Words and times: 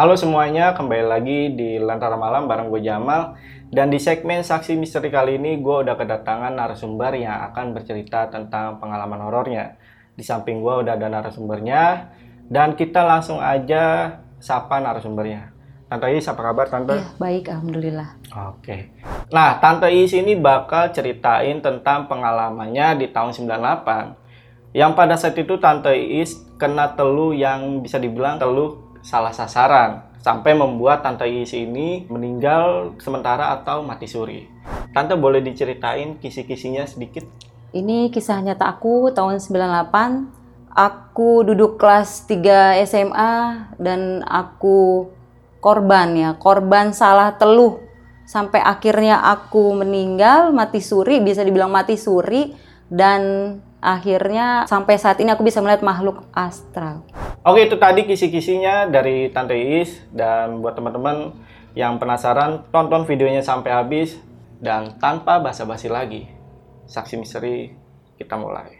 Halo 0.00 0.16
semuanya, 0.16 0.72
kembali 0.72 1.04
lagi 1.04 1.52
di 1.52 1.76
Lentera 1.76 2.16
Malam 2.16 2.48
bareng 2.48 2.72
gue 2.72 2.80
Jamal. 2.80 3.36
Dan 3.68 3.92
di 3.92 4.00
segmen 4.00 4.40
Saksi 4.40 4.72
Misteri 4.72 5.12
kali 5.12 5.36
ini 5.36 5.60
gue 5.60 5.76
udah 5.84 5.92
kedatangan 5.92 6.56
narasumber 6.56 7.20
yang 7.20 7.52
akan 7.52 7.76
bercerita 7.76 8.32
tentang 8.32 8.80
pengalaman 8.80 9.20
horornya. 9.20 9.76
Di 10.16 10.24
samping 10.24 10.64
gue 10.64 10.72
udah 10.72 10.96
ada 10.96 11.04
narasumbernya 11.04 12.16
Dan 12.48 12.80
kita 12.80 13.04
langsung 13.04 13.44
aja 13.44 14.16
sapa 14.40 14.80
narasumbernya. 14.80 15.52
Tante 15.92 16.08
Is, 16.16 16.24
apa 16.32 16.48
kabar 16.48 16.72
Tante? 16.72 16.96
Ya, 16.96 17.04
baik, 17.20 17.52
Alhamdulillah. 17.52 18.16
Oke. 18.56 18.96
Nah, 19.28 19.60
Tante 19.60 19.92
Is 19.92 20.16
ini 20.16 20.32
bakal 20.32 20.96
ceritain 20.96 21.60
tentang 21.60 22.08
pengalamannya 22.08 23.04
di 23.04 23.12
tahun 23.12 23.36
98 23.36 24.72
Yang 24.72 24.92
pada 24.96 25.14
saat 25.20 25.36
itu 25.36 25.60
Tante 25.60 25.92
Is 25.92 26.40
kena 26.56 26.96
telu 26.96 27.36
yang 27.36 27.84
bisa 27.84 28.00
dibilang 28.00 28.40
telu 28.40 28.88
salah 29.00 29.32
sasaran 29.32 30.10
sampai 30.20 30.52
membuat 30.52 31.00
Tante 31.00 31.24
Is 31.24 31.56
ini 31.56 32.04
meninggal 32.12 32.94
sementara 33.00 33.56
atau 33.56 33.80
mati 33.80 34.04
suri. 34.04 34.44
Tante 34.92 35.16
boleh 35.16 35.40
diceritain 35.40 36.20
kisi-kisinya 36.20 36.84
sedikit? 36.84 37.24
Ini 37.70 38.12
kisah 38.12 38.42
nyata 38.44 38.66
aku 38.66 39.14
tahun 39.14 39.40
98. 39.40 40.70
Aku 40.70 41.42
duduk 41.42 41.80
kelas 41.80 42.28
3 42.30 42.78
SMA 42.86 43.34
dan 43.80 44.22
aku 44.22 45.10
korban 45.58 46.14
ya, 46.14 46.30
korban 46.38 46.94
salah 46.94 47.34
teluh. 47.34 47.82
Sampai 48.26 48.62
akhirnya 48.62 49.18
aku 49.18 49.74
meninggal, 49.74 50.54
mati 50.54 50.78
suri, 50.78 51.18
bisa 51.18 51.42
dibilang 51.42 51.74
mati 51.74 51.98
suri 51.98 52.54
dan 52.90 53.22
akhirnya 53.80 54.68
sampai 54.68 55.00
saat 55.00 55.22
ini 55.22 55.32
aku 55.32 55.46
bisa 55.46 55.62
melihat 55.64 55.80
makhluk 55.80 56.26
astral. 56.36 57.06
Oke, 57.40 57.70
itu 57.70 57.80
tadi 57.80 58.04
kisi-kisinya 58.04 58.90
dari 58.90 59.32
Tante 59.32 59.56
Iis 59.56 60.04
dan 60.12 60.60
buat 60.60 60.76
teman-teman 60.76 61.32
yang 61.72 61.96
penasaran 61.96 62.68
tonton 62.68 63.08
videonya 63.08 63.40
sampai 63.40 63.72
habis 63.72 64.18
dan 64.60 65.00
tanpa 65.00 65.40
basa-basi 65.40 65.88
lagi. 65.88 66.28
Saksi 66.84 67.16
misteri 67.16 67.72
kita 68.20 68.36
mulai. 68.36 68.79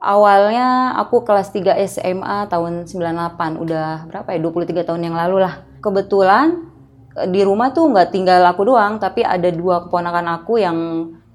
Awalnya 0.00 0.96
aku 0.96 1.28
kelas 1.28 1.52
3 1.52 1.76
SMA 1.84 2.48
tahun 2.48 2.88
98, 2.88 3.60
udah 3.60 4.08
berapa 4.08 4.28
ya, 4.32 4.40
23 4.40 4.88
tahun 4.88 5.02
yang 5.04 5.12
lalu 5.12 5.44
lah. 5.44 5.60
Kebetulan 5.84 6.72
eh, 7.20 7.28
di 7.28 7.44
rumah 7.44 7.68
tuh 7.76 7.92
nggak 7.92 8.08
tinggal 8.08 8.40
aku 8.48 8.64
doang, 8.64 8.96
tapi 8.96 9.20
ada 9.20 9.52
dua 9.52 9.84
keponakan 9.84 10.40
aku 10.40 10.56
yang 10.56 10.76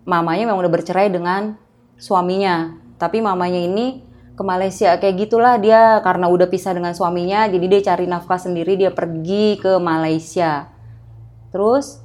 mamanya 0.09 0.49
memang 0.49 0.65
udah 0.65 0.73
bercerai 0.73 1.13
dengan 1.13 1.53
suaminya. 2.01 2.73
Tapi 2.97 3.21
mamanya 3.21 3.61
ini 3.61 4.01
ke 4.33 4.41
Malaysia 4.41 4.97
kayak 4.97 5.29
gitulah 5.29 5.61
dia 5.61 6.01
karena 6.01 6.25
udah 6.25 6.49
pisah 6.49 6.73
dengan 6.73 6.97
suaminya, 6.97 7.45
jadi 7.45 7.65
dia 7.69 7.81
cari 7.93 8.09
nafkah 8.09 8.41
sendiri, 8.41 8.81
dia 8.81 8.89
pergi 8.89 9.61
ke 9.61 9.77
Malaysia. 9.77 10.73
Terus 11.53 12.01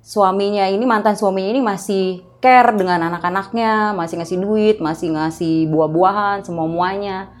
suaminya 0.00 0.64
ini 0.72 0.88
mantan 0.88 1.20
suaminya 1.20 1.52
ini 1.52 1.60
masih 1.60 2.27
care 2.38 2.70
dengan 2.74 3.02
anak-anaknya, 3.10 3.94
masih 3.98 4.22
ngasih 4.22 4.38
duit, 4.38 4.76
masih 4.78 5.14
ngasih 5.14 5.66
buah-buahan, 5.70 6.46
semua-muanya. 6.46 7.34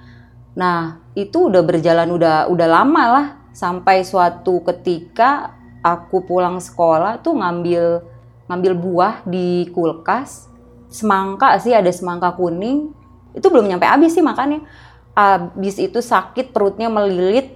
Nah, 0.58 0.98
itu 1.14 1.46
udah 1.46 1.62
berjalan 1.62 2.10
udah 2.10 2.50
udah 2.50 2.68
lama 2.68 3.04
lah 3.06 3.26
sampai 3.54 4.02
suatu 4.02 4.62
ketika 4.66 5.54
aku 5.82 6.26
pulang 6.26 6.58
sekolah 6.58 7.22
tuh 7.22 7.38
ngambil 7.38 8.02
ngambil 8.50 8.72
buah 8.74 9.14
di 9.22 9.70
kulkas. 9.70 10.50
Semangka 10.90 11.54
sih 11.62 11.76
ada 11.76 11.92
semangka 11.94 12.34
kuning. 12.34 12.90
Itu 13.36 13.52
belum 13.54 13.70
nyampe 13.70 13.86
habis 13.86 14.18
sih 14.18 14.24
makannya. 14.24 14.66
Habis 15.14 15.78
itu 15.78 16.02
sakit 16.02 16.50
perutnya 16.50 16.90
melilit 16.90 17.54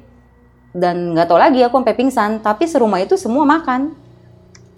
dan 0.72 1.12
nggak 1.16 1.26
tahu 1.26 1.38
lagi 1.38 1.60
aku 1.64 1.74
sampai 1.80 1.96
pingsan, 1.96 2.30
tapi 2.38 2.70
serumah 2.70 3.02
itu 3.02 3.18
semua 3.18 3.42
makan. 3.42 3.98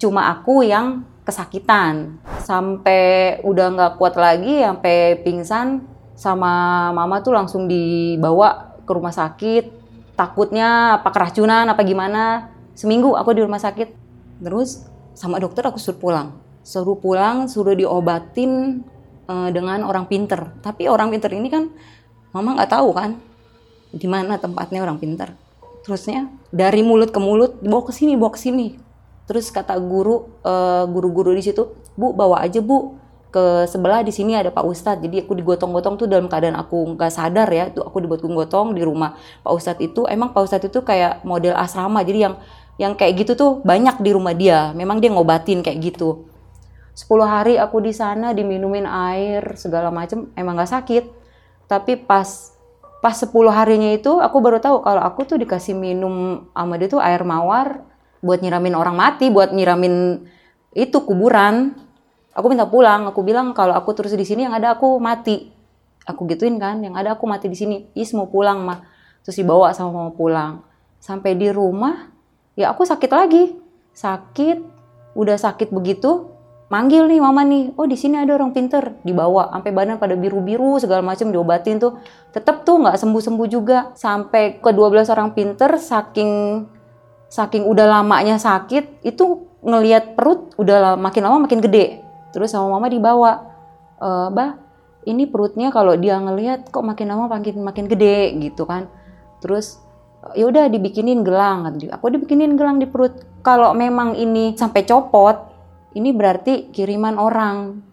Cuma 0.01 0.33
aku 0.33 0.65
yang 0.65 1.07
kesakitan. 1.25 2.21
Sampai 2.45 3.41
udah 3.41 3.73
nggak 3.73 3.91
kuat 3.97 4.15
lagi 4.15 4.61
sampai 4.61 5.19
pingsan 5.25 5.81
sama 6.15 6.93
mama 6.93 7.19
tuh 7.19 7.33
langsung 7.33 7.65
dibawa 7.65 8.77
ke 8.85 8.91
rumah 8.93 9.11
sakit. 9.11 9.83
Takutnya 10.15 11.01
apa 11.01 11.09
keracunan 11.11 11.65
apa 11.67 11.81
gimana. 11.83 12.53
Seminggu 12.77 13.17
aku 13.17 13.35
di 13.35 13.41
rumah 13.43 13.59
sakit. 13.59 13.89
Terus 14.39 14.85
sama 15.17 15.41
dokter 15.41 15.65
aku 15.65 15.81
suruh 15.81 15.99
pulang. 15.99 16.27
Suruh 16.61 16.95
pulang 16.95 17.49
suruh 17.49 17.73
diobatin 17.73 18.85
uh, 19.25 19.49
dengan 19.49 19.83
orang 19.83 20.05
pinter. 20.05 20.55
Tapi 20.61 20.87
orang 20.87 21.09
pinter 21.09 21.33
ini 21.33 21.49
kan 21.49 21.67
mama 22.31 22.55
nggak 22.55 22.71
tahu 22.71 22.93
kan 22.93 23.17
di 23.91 24.05
mana 24.05 24.37
tempatnya 24.37 24.85
orang 24.85 25.01
pinter. 25.01 25.33
Terusnya 25.81 26.29
dari 26.53 26.85
mulut 26.85 27.09
ke 27.09 27.19
mulut 27.19 27.59
dibawa 27.59 27.83
ke 27.85 27.93
sini 27.93 28.13
bawa 28.17 28.33
ke 28.33 28.39
sini 28.41 28.84
Terus 29.25 29.49
kata 29.49 29.73
guru 29.81 30.29
uh, 30.45 30.85
guru-guru 30.85 31.33
di 31.33 31.41
situ, 31.41 31.73
"Bu, 31.97 32.13
bawa 32.13 32.45
aja, 32.45 32.61
Bu. 32.61 32.97
Ke 33.33 33.67
sebelah 33.67 34.05
di 34.05 34.13
sini 34.13 34.37
ada 34.37 34.53
Pak 34.53 34.63
Ustadz." 34.63 35.01
Jadi 35.01 35.25
aku 35.25 35.33
digotong-gotong 35.33 35.97
tuh 35.97 36.07
dalam 36.07 36.29
keadaan 36.29 36.55
aku 36.55 36.93
nggak 36.93 37.11
sadar 37.11 37.49
ya, 37.49 37.73
tuh 37.73 37.81
aku 37.81 38.05
digotong-gotong 38.05 38.77
di 38.77 38.85
rumah 38.85 39.17
Pak 39.41 39.53
Ustadz 39.53 39.81
itu. 39.81 40.05
Emang 40.05 40.31
Pak 40.31 40.45
Ustadz 40.45 40.69
itu 40.69 40.85
kayak 40.85 41.25
model 41.25 41.57
asrama. 41.57 42.05
Jadi 42.05 42.19
yang 42.29 42.35
yang 42.75 42.93
kayak 42.93 43.25
gitu 43.25 43.33
tuh 43.33 43.51
banyak 43.65 43.97
di 44.03 44.11
rumah 44.13 44.37
dia. 44.37 44.71
Memang 44.77 45.01
dia 45.01 45.09
ngobatin 45.09 45.65
kayak 45.65 45.79
gitu. 45.81 46.29
10 46.95 47.27
hari 47.27 47.59
aku 47.59 47.83
di 47.83 47.91
sana 47.91 48.31
diminumin 48.31 48.87
air 48.87 49.59
segala 49.59 49.91
macem 49.91 50.31
emang 50.39 50.55
nggak 50.55 50.71
sakit. 50.71 51.03
Tapi 51.67 51.99
pas 51.99 52.55
pas 53.03 53.15
10 53.15 53.29
harinya 53.51 53.91
itu 53.91 54.17
aku 54.21 54.37
baru 54.39 54.63
tahu 54.63 54.81
kalau 54.81 55.01
aku 55.03 55.27
tuh 55.27 55.37
dikasih 55.37 55.75
minum 55.75 56.47
sama 56.55 56.79
dia 56.79 56.87
tuh 56.87 57.03
air 57.03 57.21
mawar 57.27 57.83
buat 58.25 58.41
nyiramin 58.41 58.73
orang 58.73 58.97
mati, 58.97 59.29
buat 59.29 59.53
nyiramin 59.53 60.25
itu 60.73 60.97
kuburan. 61.05 61.77
Aku 62.33 62.49
minta 62.49 62.65
pulang, 62.65 63.05
aku 63.05 63.21
bilang 63.21 63.53
kalau 63.53 63.77
aku 63.77 63.93
terus 63.93 64.17
di 64.17 64.25
sini 64.25 64.49
yang 64.49 64.57
ada 64.57 64.73
aku 64.73 64.97
mati. 64.97 65.53
Aku 66.09 66.25
gituin 66.25 66.57
kan, 66.57 66.81
yang 66.81 66.97
ada 66.97 67.13
aku 67.13 67.29
mati 67.29 67.45
di 67.45 67.55
sini. 67.55 67.85
Is 67.93 68.11
mau 68.17 68.25
pulang 68.25 68.65
mah. 68.65 68.81
Terus 69.21 69.37
dibawa 69.37 69.71
sama 69.77 69.93
mau 69.93 70.11
pulang. 70.11 70.65
Sampai 70.97 71.37
di 71.37 71.53
rumah, 71.53 72.09
ya 72.57 72.73
aku 72.73 72.81
sakit 72.81 73.11
lagi. 73.13 73.55
Sakit, 73.95 74.57
udah 75.15 75.37
sakit 75.39 75.71
begitu, 75.71 76.35
manggil 76.67 77.07
nih 77.07 77.23
mama 77.23 77.47
nih, 77.47 77.71
oh 77.79 77.87
di 77.87 77.95
sini 77.95 78.19
ada 78.19 78.35
orang 78.35 78.51
pinter, 78.51 78.99
dibawa 79.07 79.47
sampai 79.55 79.71
badan 79.71 79.95
pada 79.95 80.19
biru-biru 80.19 80.75
segala 80.81 80.99
macam 80.99 81.31
diobatin 81.31 81.79
tuh, 81.79 81.95
tetap 82.35 82.67
tuh 82.67 82.83
nggak 82.83 82.99
sembuh-sembuh 82.99 83.47
juga 83.47 83.95
sampai 83.95 84.59
ke 84.59 84.69
12 84.75 85.07
orang 85.07 85.31
pinter 85.31 85.79
saking 85.79 86.65
saking 87.35 87.67
udah 87.67 87.99
lamanya 87.99 88.39
sakit 88.39 89.03
itu 89.03 89.43
ngelihat 89.59 90.15
perut 90.15 90.55
udah 90.55 90.95
makin 90.95 91.27
lama 91.27 91.43
makin 91.43 91.59
gede. 91.59 91.99
Terus 92.31 92.55
sama 92.55 92.71
mama 92.71 92.87
dibawa 92.87 93.43
e, 93.99 94.09
bah 94.31 94.55
ini 95.03 95.27
perutnya 95.27 95.67
kalau 95.75 95.99
dia 95.99 96.15
ngelihat 96.15 96.71
kok 96.71 96.85
makin 96.87 97.11
lama 97.11 97.27
makin 97.27 97.59
makin 97.59 97.91
gede 97.91 98.39
gitu 98.39 98.63
kan. 98.63 98.87
Terus 99.43 99.83
ya 100.31 100.47
udah 100.47 100.71
dibikinin 100.71 101.27
gelang 101.27 101.67
aku 101.67 102.05
dibikinin 102.07 102.55
gelang 102.55 102.79
di 102.79 102.87
perut. 102.87 103.19
Kalau 103.43 103.75
memang 103.75 104.15
ini 104.15 104.55
sampai 104.55 104.87
copot 104.87 105.35
ini 105.91 106.15
berarti 106.15 106.71
kiriman 106.71 107.19
orang. 107.19 107.83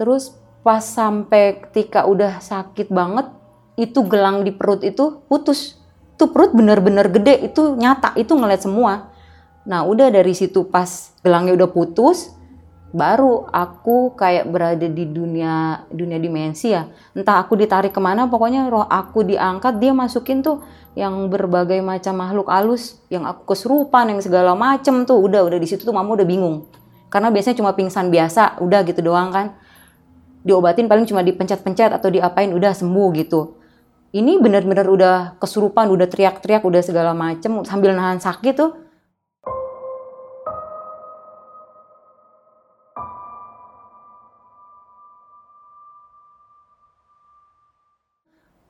Terus 0.00 0.32
pas 0.64 0.82
sampai 0.82 1.68
ketika 1.68 2.08
udah 2.08 2.40
sakit 2.40 2.88
banget 2.88 3.28
itu 3.76 4.00
gelang 4.08 4.40
di 4.40 4.56
perut 4.56 4.80
itu 4.82 5.20
putus 5.28 5.85
tuh 6.16 6.32
perut 6.32 6.52
bener-bener 6.56 7.08
gede 7.12 7.52
itu 7.52 7.76
nyata 7.76 8.16
itu 8.16 8.32
ngeliat 8.32 8.64
semua 8.64 9.12
nah 9.66 9.82
udah 9.84 10.08
dari 10.10 10.32
situ 10.32 10.66
pas 10.66 11.16
gelangnya 11.26 11.58
udah 11.58 11.68
putus, 11.74 12.30
baru 12.94 13.50
aku 13.50 14.14
kayak 14.14 14.46
berada 14.46 14.86
di 14.86 15.04
dunia 15.10 15.84
dunia 15.90 16.22
dimensi 16.22 16.70
ya. 16.70 16.86
Entah 17.12 17.42
aku 17.42 17.58
ditarik 17.58 17.90
ke 17.90 17.98
mana, 17.98 18.30
pokoknya 18.30 18.70
roh 18.70 18.86
aku 18.86 19.26
diangkat, 19.26 19.82
dia 19.82 19.90
masukin 19.90 20.40
tuh 20.40 20.62
yang 20.94 21.26
berbagai 21.28 21.82
macam 21.82 22.16
makhluk 22.16 22.46
halus, 22.48 23.02
yang 23.10 23.26
aku 23.26 23.52
kesurupan, 23.52 24.14
yang 24.14 24.20
segala 24.22 24.54
macem 24.54 25.02
tuh 25.02 25.18
udah 25.18 25.44
udah 25.44 25.58
di 25.58 25.68
situ 25.68 25.82
tuh 25.82 25.92
mama 25.92 26.14
udah 26.14 26.24
bingung. 26.24 26.64
Karena 27.10 27.34
biasanya 27.34 27.58
cuma 27.58 27.74
pingsan 27.74 28.08
biasa, 28.08 28.62
udah 28.62 28.80
gitu 28.86 29.02
doang 29.02 29.34
kan. 29.34 29.58
Diobatin 30.46 30.86
paling 30.86 31.10
cuma 31.10 31.26
dipencet-pencet 31.26 31.90
atau 31.90 32.06
diapain 32.06 32.48
udah 32.54 32.70
sembuh 32.70 33.08
gitu. 33.18 33.55
Ini 34.16 34.40
bener-bener 34.40 34.88
udah 34.88 35.16
kesurupan, 35.36 35.92
udah 35.92 36.08
teriak-teriak, 36.08 36.64
udah 36.64 36.80
segala 36.80 37.12
macem 37.12 37.60
sambil 37.68 37.92
nahan 37.92 38.16
sakit 38.16 38.54
tuh 38.56 38.72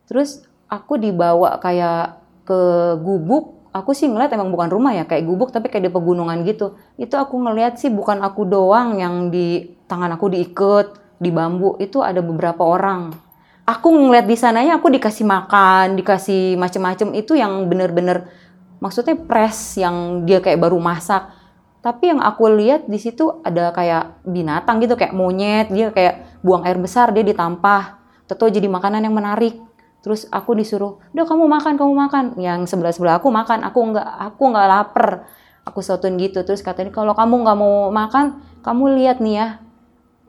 Terus 0.07 0.47
aku 0.71 0.99
dibawa 0.99 1.59
kayak 1.59 2.23
ke 2.47 2.59
gubuk. 3.03 3.59
Aku 3.75 3.93
sih 3.93 4.07
ngeliat 4.09 4.33
emang 4.33 4.55
bukan 4.55 4.71
rumah 4.71 4.95
ya, 4.95 5.05
kayak 5.05 5.27
gubuk 5.27 5.51
tapi 5.51 5.69
kayak 5.69 5.91
di 5.91 5.93
pegunungan 5.93 6.47
gitu. 6.47 6.79
Itu 6.97 7.19
aku 7.19 7.37
ngeliat 7.43 7.77
sih 7.77 7.91
bukan 7.91 8.23
aku 8.23 8.47
doang 8.47 8.97
yang 8.97 9.29
di 9.35 9.67
tangan 9.91 10.15
aku 10.15 10.31
diikat 10.33 11.19
di 11.19 11.29
bambu. 11.35 11.75
Itu 11.83 12.01
ada 12.07 12.23
beberapa 12.23 12.63
orang. 12.65 13.26
Aku 13.67 13.91
ngeliat 13.91 14.31
di 14.31 14.39
sananya 14.39 14.79
aku 14.79 14.87
dikasih 14.95 15.27
makan, 15.27 15.99
dikasih 15.99 16.55
macem-macem. 16.55 17.11
Itu 17.19 17.35
yang 17.35 17.67
bener-bener 17.67 18.31
maksudnya 18.79 19.19
press 19.19 19.75
yang 19.75 20.23
dia 20.23 20.39
kayak 20.39 20.63
baru 20.63 20.79
masak. 20.79 21.35
Tapi 21.83 22.15
yang 22.15 22.23
aku 22.23 22.47
lihat 22.47 22.87
di 22.87 22.99
situ 22.99 23.43
ada 23.43 23.75
kayak 23.75 24.23
binatang 24.23 24.79
gitu, 24.79 24.95
kayak 24.95 25.15
monyet. 25.19 25.67
Dia 25.75 25.91
kayak 25.91 26.43
buang 26.47 26.63
air 26.63 26.79
besar, 26.79 27.11
dia 27.11 27.27
ditampah. 27.27 27.99
Tentu 28.31 28.47
jadi 28.47 28.71
makanan 28.71 29.03
yang 29.03 29.15
menarik 29.15 29.59
terus 30.07 30.31
aku 30.31 30.55
disuruh 30.55 31.03
udah 31.11 31.27
kamu 31.27 31.51
makan 31.51 31.75
kamu 31.75 31.93
makan 32.07 32.25
yang 32.39 32.63
sebelah 32.63 32.95
sebelah 32.95 33.19
aku 33.19 33.27
makan 33.27 33.67
aku 33.67 33.91
nggak 33.91 34.07
aku 34.31 34.43
nggak 34.55 34.67
lapar 34.71 35.27
aku 35.67 35.83
sautin 35.83 36.15
gitu 36.15 36.47
terus 36.47 36.63
katanya 36.63 36.95
kalau 36.95 37.11
kamu 37.11 37.43
nggak 37.43 37.59
mau 37.59 37.91
makan 37.91 38.39
kamu 38.63 39.03
lihat 39.03 39.19
nih 39.19 39.35
ya 39.35 39.49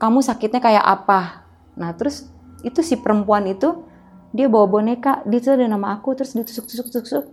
kamu 0.02 0.18
sakitnya 0.18 0.58
kayak 0.58 0.82
apa 0.82 1.46
nah 1.78 1.94
terus 1.94 2.26
itu 2.66 2.80
si 2.82 2.98
perempuan 2.98 3.46
itu 3.46 3.86
dia 4.34 4.50
bawa 4.50 4.66
boneka 4.68 5.22
di 5.24 5.40
situ 5.40 5.54
ada 5.54 5.64
nama 5.64 5.96
aku 5.96 6.18
terus 6.18 6.34
ditusuk 6.34 6.68
tusuk 6.68 7.26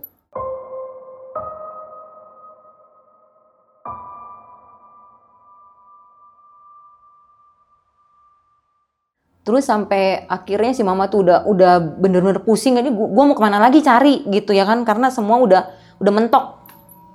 Terus 9.46 9.62
sampai 9.62 10.26
akhirnya 10.26 10.74
si 10.74 10.82
mama 10.82 11.06
tuh 11.06 11.22
udah 11.22 11.46
udah 11.46 11.78
bener-bener 12.02 12.42
pusing 12.42 12.82
jadi 12.82 12.90
gua, 12.90 13.30
mau 13.30 13.30
ke 13.30 13.38
mana 13.38 13.62
lagi 13.62 13.78
cari? 13.78 14.26
Gitu 14.26 14.50
ya 14.50 14.66
kan 14.66 14.82
karena 14.82 15.06
semua 15.06 15.38
udah 15.38 15.70
udah 16.02 16.10
mentok 16.10 16.66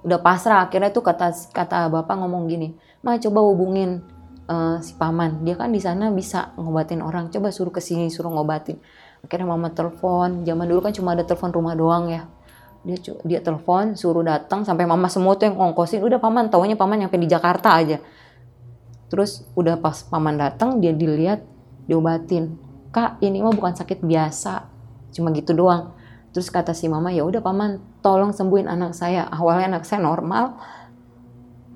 udah 0.08 0.16
pasrah. 0.24 0.64
Akhirnya 0.64 0.96
tuh 0.96 1.04
kata 1.04 1.28
kata 1.52 1.92
bapak 1.92 2.16
ngomong 2.24 2.48
gini 2.48 2.72
ma 3.04 3.18
coba 3.18 3.44
hubungin 3.44 4.00
uh, 4.52 4.78
si 4.84 4.94
paman. 5.00 5.48
Dia 5.48 5.56
kan 5.56 5.72
di 5.72 5.80
sana 5.80 6.12
bisa 6.12 6.52
ngobatin 6.60 7.00
orang. 7.00 7.32
Coba 7.32 7.50
suruh 7.50 7.72
ke 7.72 7.80
sini 7.80 8.12
suruh 8.12 8.30
ngobatin. 8.30 8.78
Akhirnya 9.24 9.48
mama 9.48 9.72
telepon. 9.72 10.44
Zaman 10.44 10.66
dulu 10.68 10.84
kan 10.84 10.92
cuma 10.92 11.16
ada 11.16 11.24
telepon 11.24 11.56
rumah 11.56 11.74
doang 11.74 12.12
ya. 12.12 12.28
Dia 12.84 12.98
dia 13.24 13.40
telepon 13.40 13.96
suruh 13.96 14.26
datang 14.26 14.68
sampai 14.68 14.84
mama 14.84 15.08
semua 15.08 15.40
tuh 15.40 15.48
yang 15.48 15.56
ngongkosin. 15.56 16.04
Udah 16.04 16.20
paman 16.20 16.52
taunya 16.52 16.76
paman 16.76 17.08
nyampe 17.08 17.16
di 17.16 17.32
Jakarta 17.32 17.80
aja. 17.80 17.98
Terus 19.08 19.48
udah 19.56 19.80
pas 19.80 20.04
paman 20.04 20.36
datang 20.36 20.84
dia 20.84 20.92
dilihat 20.92 21.44
diobatin. 21.88 22.60
Kak 22.92 23.24
ini 23.24 23.40
mah 23.40 23.56
bukan 23.56 23.72
sakit 23.72 24.04
biasa. 24.04 24.68
Cuma 25.16 25.32
gitu 25.32 25.56
doang. 25.56 25.96
Terus 26.32 26.48
kata 26.48 26.72
si 26.72 26.88
mama 26.88 27.12
ya 27.12 27.28
udah 27.28 27.44
paman 27.44 27.80
tolong 28.04 28.36
sembuhin 28.36 28.68
anak 28.68 28.96
saya. 28.96 29.28
Awalnya 29.28 29.78
anak 29.78 29.84
saya 29.88 30.04
normal. 30.04 30.56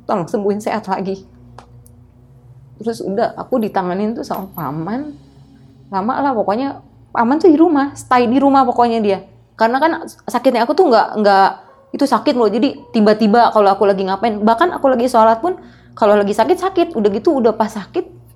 Tolong 0.07 0.27
sembuhin 0.30 0.62
sehat 0.62 0.86
lagi 0.86 1.35
terus 2.81 3.00
udah 3.00 3.36
aku 3.39 3.62
ditanganin 3.63 4.16
tuh 4.16 4.27
sama 4.27 4.51
paman 4.51 5.16
lama 5.94 6.13
lah 6.19 6.33
pokoknya 6.36 6.81
paman 7.16 7.39
tuh 7.39 7.48
di 7.48 7.56
rumah 7.56 7.95
stay 7.95 8.27
di 8.27 8.36
rumah 8.36 8.68
pokoknya 8.68 9.00
dia. 9.00 9.19
Karena 9.56 9.80
kan 9.80 10.04
sakitnya 10.27 10.68
aku 10.68 10.75
tuh 10.75 10.92
nggak 10.92 11.07
nggak 11.24 11.50
itu 11.95 12.04
sakit 12.04 12.36
loh. 12.36 12.51
Jadi 12.51 12.92
tiba-tiba 12.92 13.56
kalau 13.56 13.72
aku 13.72 13.88
lagi 13.88 14.04
ngapain 14.04 14.44
bahkan 14.44 14.75
aku 14.75 14.92
lagi 14.92 15.07
sholat 15.07 15.39
pun 15.39 15.56
kalau 15.95 16.19
lagi 16.19 16.36
sakit 16.36 16.57
sakit. 16.60 16.88
Udah 16.92 17.10
gitu 17.16 17.39
udah 17.39 17.56
pas 17.56 17.72
sakit 17.72 18.27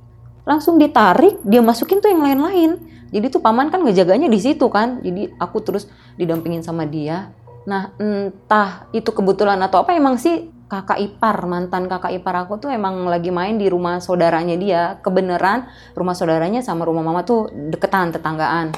langsung 0.47 0.79
ditarik 0.79 1.43
dia 1.43 1.59
masukin 1.59 1.99
tuh 1.99 2.07
yang 2.07 2.23
lain-lain. 2.23 2.79
Jadi 3.11 3.25
tuh 3.27 3.41
paman 3.43 3.67
kan 3.67 3.83
ngejaganya 3.83 4.31
di 4.31 4.39
situ 4.39 4.71
kan. 4.71 5.03
Jadi 5.03 5.35
aku 5.35 5.59
terus 5.59 5.91
didampingin 6.15 6.63
sama 6.63 6.87
dia. 6.87 7.35
Nah 7.67 7.91
entah 7.99 8.87
itu 8.95 9.11
kebetulan 9.11 9.59
atau 9.59 9.83
apa 9.83 9.91
emang 9.91 10.15
sih 10.15 10.47
kakak 10.69 11.01
ipar 11.01 11.49
mantan 11.49 11.89
kakak 11.89 12.13
ipar 12.21 12.45
aku 12.45 12.61
tuh 12.61 12.69
emang 12.69 13.09
lagi 13.09 13.33
main 13.33 13.57
di 13.57 13.65
rumah 13.67 13.97
saudaranya 13.97 14.55
dia. 14.55 14.81
Kebenaran 15.01 15.65
rumah 15.97 16.13
saudaranya 16.13 16.61
sama 16.61 16.85
rumah 16.85 17.01
mama 17.01 17.25
tuh 17.25 17.49
deketan 17.49 18.13
tetanggaan. 18.13 18.71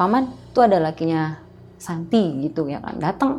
Paman 0.00 0.32
tuh 0.56 0.64
ada 0.66 0.80
lakinya 0.80 1.38
Santi 1.76 2.48
gitu 2.48 2.64
ya 2.66 2.80
kan 2.80 2.96
datang 2.96 3.32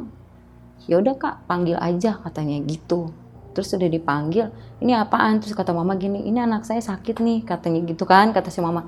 ya 0.86 1.02
udah 1.02 1.18
kak 1.18 1.50
panggil 1.50 1.82
aja 1.82 2.22
katanya 2.22 2.62
gitu. 2.62 3.10
Terus 3.58 3.74
udah 3.74 3.90
dipanggil 3.90 4.52
ini 4.84 4.94
apaan? 4.94 5.42
Terus 5.42 5.58
kata 5.58 5.74
mama 5.74 5.98
gini 5.98 6.22
ini 6.28 6.38
anak 6.38 6.68
saya 6.68 6.84
sakit 6.84 7.24
nih 7.24 7.42
katanya 7.48 7.82
gitu 7.90 8.06
kan 8.06 8.30
kata 8.36 8.54
si 8.54 8.62
mama. 8.62 8.86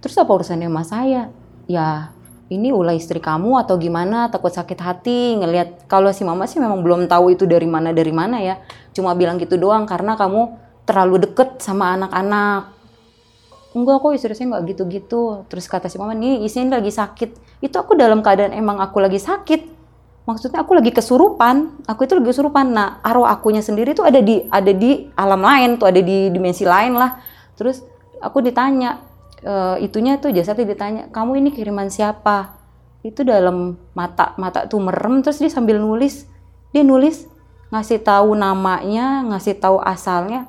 Terus 0.00 0.16
apa 0.16 0.30
urusannya 0.32 0.70
sama 0.70 0.84
saya? 0.86 1.22
Ya 1.68 2.13
ini 2.52 2.68
ulah 2.68 2.92
istri 2.92 3.24
kamu 3.24 3.56
atau 3.64 3.80
gimana? 3.80 4.28
Takut 4.28 4.52
sakit 4.52 4.76
hati 4.76 5.40
ngelihat 5.40 5.88
kalau 5.88 6.12
si 6.12 6.28
mama 6.28 6.44
sih 6.44 6.60
memang 6.60 6.84
belum 6.84 7.08
tahu 7.08 7.32
itu 7.32 7.48
dari 7.48 7.64
mana 7.64 7.96
dari 7.96 8.12
mana 8.12 8.36
ya. 8.40 8.60
Cuma 8.92 9.16
bilang 9.16 9.40
gitu 9.40 9.56
doang 9.56 9.88
karena 9.88 10.12
kamu 10.12 10.52
terlalu 10.84 11.24
deket 11.24 11.64
sama 11.64 11.96
anak-anak. 11.96 12.68
Enggak 13.74 13.96
kok 14.04 14.12
istri 14.12 14.36
saya 14.36 14.46
nggak 14.54 14.64
gitu-gitu. 14.76 15.48
Terus 15.48 15.64
kata 15.66 15.88
si 15.88 15.96
mama 15.96 16.12
nih 16.12 16.44
istrinya 16.44 16.76
lagi 16.76 16.92
sakit. 16.92 17.60
Itu 17.64 17.80
aku 17.80 17.96
dalam 17.96 18.20
keadaan 18.20 18.52
emang 18.52 18.78
aku 18.78 19.00
lagi 19.00 19.18
sakit. 19.18 19.72
Maksudnya 20.28 20.60
aku 20.60 20.76
lagi 20.76 20.92
kesurupan. 20.92 21.82
Aku 21.88 22.04
itu 22.04 22.12
lagi 22.12 22.28
kesurupan. 22.28 22.76
Nah 22.76 23.00
arwah 23.00 23.32
akunya 23.32 23.64
sendiri 23.64 23.96
tuh 23.96 24.04
ada 24.04 24.20
di 24.20 24.44
ada 24.52 24.70
di 24.70 25.08
alam 25.16 25.40
lain 25.40 25.80
tuh 25.80 25.88
ada 25.88 25.98
di 25.98 26.28
dimensi 26.28 26.68
lain 26.68 26.92
lah. 26.92 27.16
Terus 27.56 27.80
aku 28.20 28.44
ditanya 28.44 29.13
e, 29.44 29.54
itunya 29.84 30.16
tuh 30.16 30.32
jasadnya 30.32 30.64
ditanya 30.72 31.02
kamu 31.12 31.44
ini 31.44 31.50
kiriman 31.52 31.92
siapa? 31.92 32.56
Itu 33.04 33.20
dalam 33.22 33.76
mata 33.92 34.32
mata 34.40 34.64
tuh 34.64 34.80
merem 34.80 35.20
terus 35.20 35.38
dia 35.38 35.52
sambil 35.52 35.76
nulis. 35.76 36.24
Dia 36.72 36.80
nulis 36.80 37.28
ngasih 37.68 38.00
tahu 38.00 38.32
namanya 38.32 39.20
ngasih 39.28 39.60
tahu 39.60 39.78
asalnya. 39.84 40.48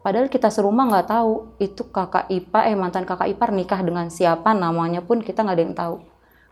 Padahal 0.00 0.32
kita 0.32 0.48
serumah 0.48 0.88
nggak 0.88 1.06
tahu 1.12 1.60
itu 1.60 1.84
kakak 1.92 2.32
ipa 2.32 2.64
eh 2.64 2.72
mantan 2.72 3.04
kakak 3.04 3.28
ipar 3.28 3.52
nikah 3.52 3.84
dengan 3.84 4.08
siapa 4.08 4.56
namanya 4.56 5.04
pun 5.04 5.20
kita 5.20 5.44
nggak 5.44 5.56
ada 5.60 5.62
yang 5.62 5.76
tahu. 5.76 5.96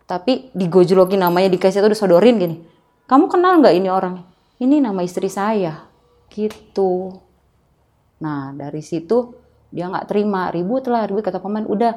Tapi 0.05 0.53
digojlokin 0.53 1.17
namanya 1.17 1.49
dikasih 1.49 1.81
tuh 1.81 1.91
disodorin 1.97 2.37
gini 2.37 2.57
kamu 3.09 3.25
kenal 3.25 3.57
nggak 3.57 3.73
ini 3.73 3.89
orang? 3.89 4.21
Ini 4.61 4.85
nama 4.85 5.01
istri 5.01 5.33
saya. 5.33 5.89
Gitu. 6.29 7.09
Nah 8.21 8.53
dari 8.53 8.85
situ 8.85 9.33
dia 9.69 9.85
nggak 9.89 10.09
terima. 10.09 10.49
Ribut 10.49 10.85
lah 10.89 11.05
ribut 11.05 11.25
kata 11.25 11.41
paman 11.41 11.65
udah 11.65 11.93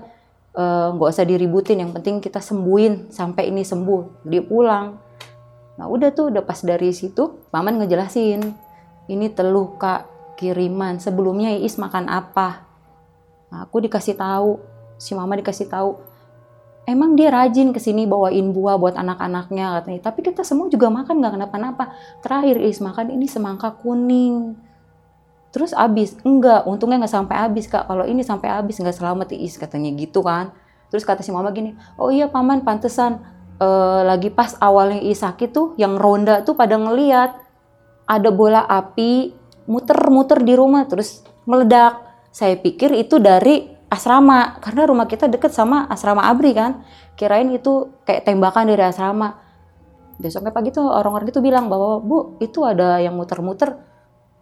eh, 0.56 0.88
nggak 0.96 1.08
uh, 1.08 1.12
usah 1.12 1.24
diributin. 1.24 1.80
Yang 1.80 1.92
penting 2.00 2.14
kita 2.20 2.40
sembuhin 2.40 3.12
sampai 3.12 3.48
ini 3.48 3.64
sembuh. 3.64 4.24
Dia 4.28 4.42
pulang. 4.44 4.96
Nah 5.80 5.86
udah 5.88 6.12
tuh 6.12 6.28
udah 6.32 6.44
pas 6.44 6.60
dari 6.60 6.92
situ 6.92 7.48
paman 7.48 7.80
ngejelasin 7.80 8.40
ini 9.08 9.26
teluh 9.32 9.76
kak 9.80 10.08
kiriman. 10.36 11.00
Sebelumnya 11.00 11.52
Iis 11.56 11.80
makan 11.80 12.08
apa? 12.08 12.68
Nah, 13.52 13.68
aku 13.68 13.84
dikasih 13.84 14.16
tahu 14.16 14.56
si 14.96 15.12
mama 15.12 15.36
dikasih 15.36 15.68
tahu 15.68 15.98
emang 16.86 17.14
dia 17.14 17.30
rajin 17.30 17.70
ke 17.70 17.78
sini 17.78 18.08
bawain 18.08 18.50
buah 18.50 18.78
buat 18.78 18.94
anak-anaknya 18.98 19.82
katanya. 19.82 20.00
Tapi 20.10 20.20
kita 20.24 20.42
semua 20.42 20.66
juga 20.72 20.90
makan 20.90 21.22
nggak 21.22 21.34
kenapa-napa. 21.38 21.84
Terakhir 22.24 22.58
Is 22.62 22.82
makan 22.82 23.14
ini 23.14 23.26
semangka 23.30 23.74
kuning. 23.82 24.56
Terus 25.52 25.76
abis, 25.76 26.16
enggak, 26.24 26.64
untungnya 26.64 27.04
nggak 27.04 27.12
sampai 27.12 27.36
abis 27.44 27.68
kak. 27.68 27.84
Kalau 27.84 28.08
ini 28.08 28.24
sampai 28.24 28.48
abis 28.48 28.80
nggak 28.80 28.96
selamat 28.96 29.36
Is 29.36 29.60
katanya 29.60 29.92
gitu 29.92 30.24
kan. 30.24 30.50
Terus 30.88 31.04
kata 31.04 31.20
si 31.20 31.28
mama 31.28 31.52
gini, 31.52 31.76
oh 32.00 32.08
iya 32.08 32.28
paman 32.28 32.64
pantesan 32.64 33.20
uh, 33.60 34.00
lagi 34.04 34.32
pas 34.32 34.56
awalnya 34.60 35.00
Is 35.04 35.20
sakit 35.20 35.52
tuh, 35.52 35.76
yang 35.76 36.00
ronda 36.00 36.40
tuh 36.40 36.56
pada 36.56 36.80
ngeliat 36.80 37.36
ada 38.08 38.28
bola 38.32 38.64
api 38.64 39.36
muter-muter 39.68 40.40
di 40.40 40.56
rumah 40.56 40.88
terus 40.88 41.20
meledak. 41.44 42.00
Saya 42.32 42.56
pikir 42.56 42.96
itu 42.96 43.20
dari 43.20 43.72
asrama 43.92 44.56
karena 44.64 44.88
rumah 44.88 45.04
kita 45.04 45.28
deket 45.28 45.52
sama 45.52 45.84
asrama 45.92 46.24
abri 46.24 46.56
kan 46.56 46.80
kirain 47.12 47.52
itu 47.52 47.92
kayak 48.08 48.24
tembakan 48.24 48.72
dari 48.72 48.80
asrama 48.88 49.36
besoknya 50.16 50.48
pagi 50.48 50.72
tuh 50.72 50.88
orang-orang 50.88 51.28
itu 51.28 51.44
bilang 51.44 51.68
bahwa 51.68 52.00
bu 52.00 52.40
itu 52.40 52.64
ada 52.64 53.04
yang 53.04 53.12
muter-muter 53.12 53.76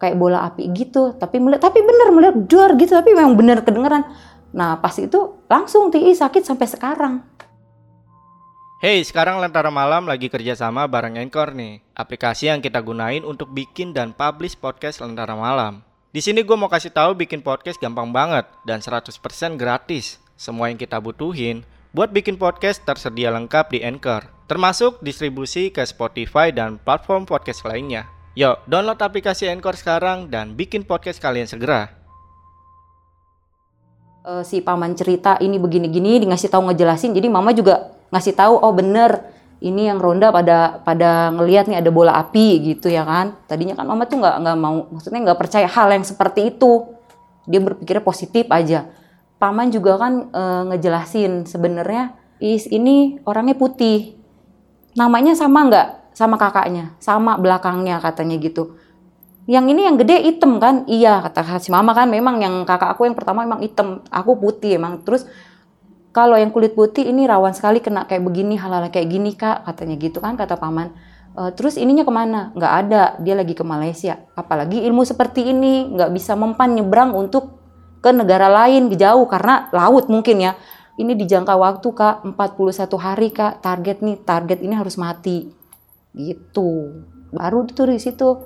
kayak 0.00 0.16
bola 0.16 0.49
api 0.49 0.73
gitu 0.73 1.14
tapi 1.21 1.37
melihat 1.37 1.69
tapi 1.69 1.85
bener 1.85 2.09
melihat 2.11 2.37
dor 2.49 2.75
gitu 2.80 2.97
tapi 2.97 3.12
memang 3.12 3.37
bener 3.37 3.61
kedengeran 3.61 4.09
nah 4.50 4.80
pas 4.80 4.97
itu 4.97 5.45
langsung 5.47 5.92
TI 5.92 6.16
sakit 6.16 6.42
sampai 6.42 6.66
sekarang 6.66 7.14
Hey, 8.80 9.04
sekarang 9.04 9.45
Lentera 9.45 9.69
Malam 9.69 10.09
lagi 10.09 10.33
kerjasama 10.33 10.88
bareng 10.88 11.21
Anchor 11.21 11.52
nih, 11.52 11.85
aplikasi 11.92 12.49
yang 12.49 12.64
kita 12.64 12.80
gunain 12.80 13.21
untuk 13.28 13.52
bikin 13.52 13.92
dan 13.92 14.16
publish 14.16 14.57
podcast 14.57 15.04
Lentera 15.04 15.37
Malam. 15.37 15.85
Di 16.09 16.25
sini 16.25 16.40
gue 16.40 16.57
mau 16.57 16.73
kasih 16.73 16.88
tahu 16.88 17.12
bikin 17.12 17.45
podcast 17.45 17.76
gampang 17.76 18.09
banget 18.09 18.49
dan 18.64 18.80
100% 18.80 19.12
gratis. 19.61 20.16
Semua 20.33 20.73
yang 20.73 20.80
kita 20.80 20.97
butuhin 20.97 21.61
buat 21.92 22.09
bikin 22.09 22.40
podcast 22.40 22.80
tersedia 22.80 23.28
lengkap 23.28 23.69
di 23.69 23.85
Anchor, 23.85 24.25
termasuk 24.49 24.97
distribusi 25.04 25.69
ke 25.69 25.85
Spotify 25.85 26.49
dan 26.49 26.80
platform 26.80 27.28
podcast 27.28 27.69
lainnya. 27.69 28.09
Yuk, 28.38 28.62
download 28.70 29.02
aplikasi 29.02 29.50
Anchor 29.50 29.75
sekarang 29.75 30.30
dan 30.30 30.54
bikin 30.54 30.87
podcast 30.87 31.18
kalian 31.18 31.50
segera. 31.50 32.00
uh, 34.25 34.42
si 34.44 34.60
paman 34.60 34.94
cerita 34.94 35.37
ini 35.40 35.56
begini-gini, 35.56 36.22
ngasih 36.25 36.52
tahu 36.52 36.70
ngejelasin. 36.70 37.16
Jadi 37.16 37.26
mama 37.26 37.50
juga 37.50 37.96
ngasih 38.12 38.34
tahu, 38.37 38.54
oh 38.60 38.72
bener, 38.75 39.34
ini 39.60 39.88
yang 39.88 39.99
ronda 40.00 40.30
pada 40.30 40.80
pada 40.84 41.34
ngelihat 41.34 41.68
nih 41.68 41.78
ada 41.80 41.90
bola 41.92 42.16
api 42.16 42.75
gitu 42.75 42.87
ya 42.92 43.04
kan. 43.04 43.37
Tadinya 43.50 43.76
kan 43.76 43.87
mama 43.88 44.06
tuh 44.06 44.20
nggak 44.20 44.37
nggak 44.46 44.56
mau, 44.56 44.87
maksudnya 44.94 45.20
nggak 45.30 45.38
percaya 45.40 45.68
hal 45.68 45.88
yang 45.90 46.04
seperti 46.04 46.54
itu. 46.54 46.87
Dia 47.50 47.60
berpikirnya 47.60 48.04
positif 48.04 48.46
aja. 48.52 48.87
Paman 49.40 49.72
juga 49.72 49.96
kan 49.96 50.28
uh, 50.30 50.62
ngejelasin 50.70 51.49
sebenarnya 51.49 52.14
Is 52.40 52.64
ini 52.72 53.20
orangnya 53.28 53.52
putih. 53.52 54.16
Namanya 54.96 55.37
sama 55.37 55.68
nggak 55.68 56.00
sama 56.14 56.37
kakaknya, 56.37 56.95
sama 56.99 57.38
belakangnya 57.38 58.02
katanya 58.02 58.37
gitu. 58.38 58.76
Yang 59.50 59.67
ini 59.73 59.81
yang 59.83 59.97
gede 59.99 60.17
hitam 60.31 60.62
kan? 60.62 60.87
Iya 60.87 61.25
kata 61.26 61.59
si 61.59 61.75
mama 61.75 61.90
kan 61.97 62.07
memang 62.07 62.38
yang 62.38 62.62
kakak 62.62 62.95
aku 62.95 63.09
yang 63.09 63.17
pertama 63.17 63.43
memang 63.43 63.64
hitam, 63.64 64.05
aku 64.12 64.38
putih 64.38 64.79
emang. 64.79 65.02
Terus 65.02 65.26
kalau 66.14 66.38
yang 66.38 66.55
kulit 66.55 66.75
putih 66.79 67.07
ini 67.07 67.26
rawan 67.26 67.55
sekali 67.55 67.83
kena 67.83 68.07
kayak 68.07 68.23
begini 68.23 68.59
hal-hal 68.59 68.90
kayak 68.90 69.09
gini 69.11 69.35
kak 69.35 69.67
katanya 69.67 69.95
gitu 69.99 70.19
kan 70.23 70.38
kata 70.38 70.55
paman. 70.55 70.95
E, 71.35 71.55
terus 71.55 71.79
ininya 71.79 72.07
ke 72.07 72.12
mana? 72.14 72.55
Nggak 72.55 72.73
ada, 72.87 73.02
dia 73.23 73.35
lagi 73.38 73.55
ke 73.55 73.64
Malaysia. 73.67 74.23
Apalagi 74.38 74.87
ilmu 74.87 75.07
seperti 75.07 75.47
ini 75.50 75.99
nggak 75.99 76.11
bisa 76.14 76.35
mempan 76.38 76.75
nyebrang 76.75 77.14
untuk 77.14 77.59
ke 78.02 78.11
negara 78.11 78.47
lain 78.50 78.90
jauh 78.93 79.26
karena 79.26 79.67
laut 79.75 80.07
mungkin 80.07 80.47
ya. 80.47 80.52
Ini 80.95 81.17
di 81.17 81.25
jangka 81.25 81.55
waktu 81.57 81.88
kak 81.90 82.17
41 82.38 82.76
hari 83.00 83.29
kak 83.33 83.64
target 83.64 84.05
nih 84.05 84.21
target 84.21 84.59
ini 84.61 84.75
harus 84.76 85.00
mati 85.00 85.60
gitu. 86.14 87.02
Baru 87.31 87.67
tuh 87.67 87.90
di 87.90 88.02
situ 88.02 88.43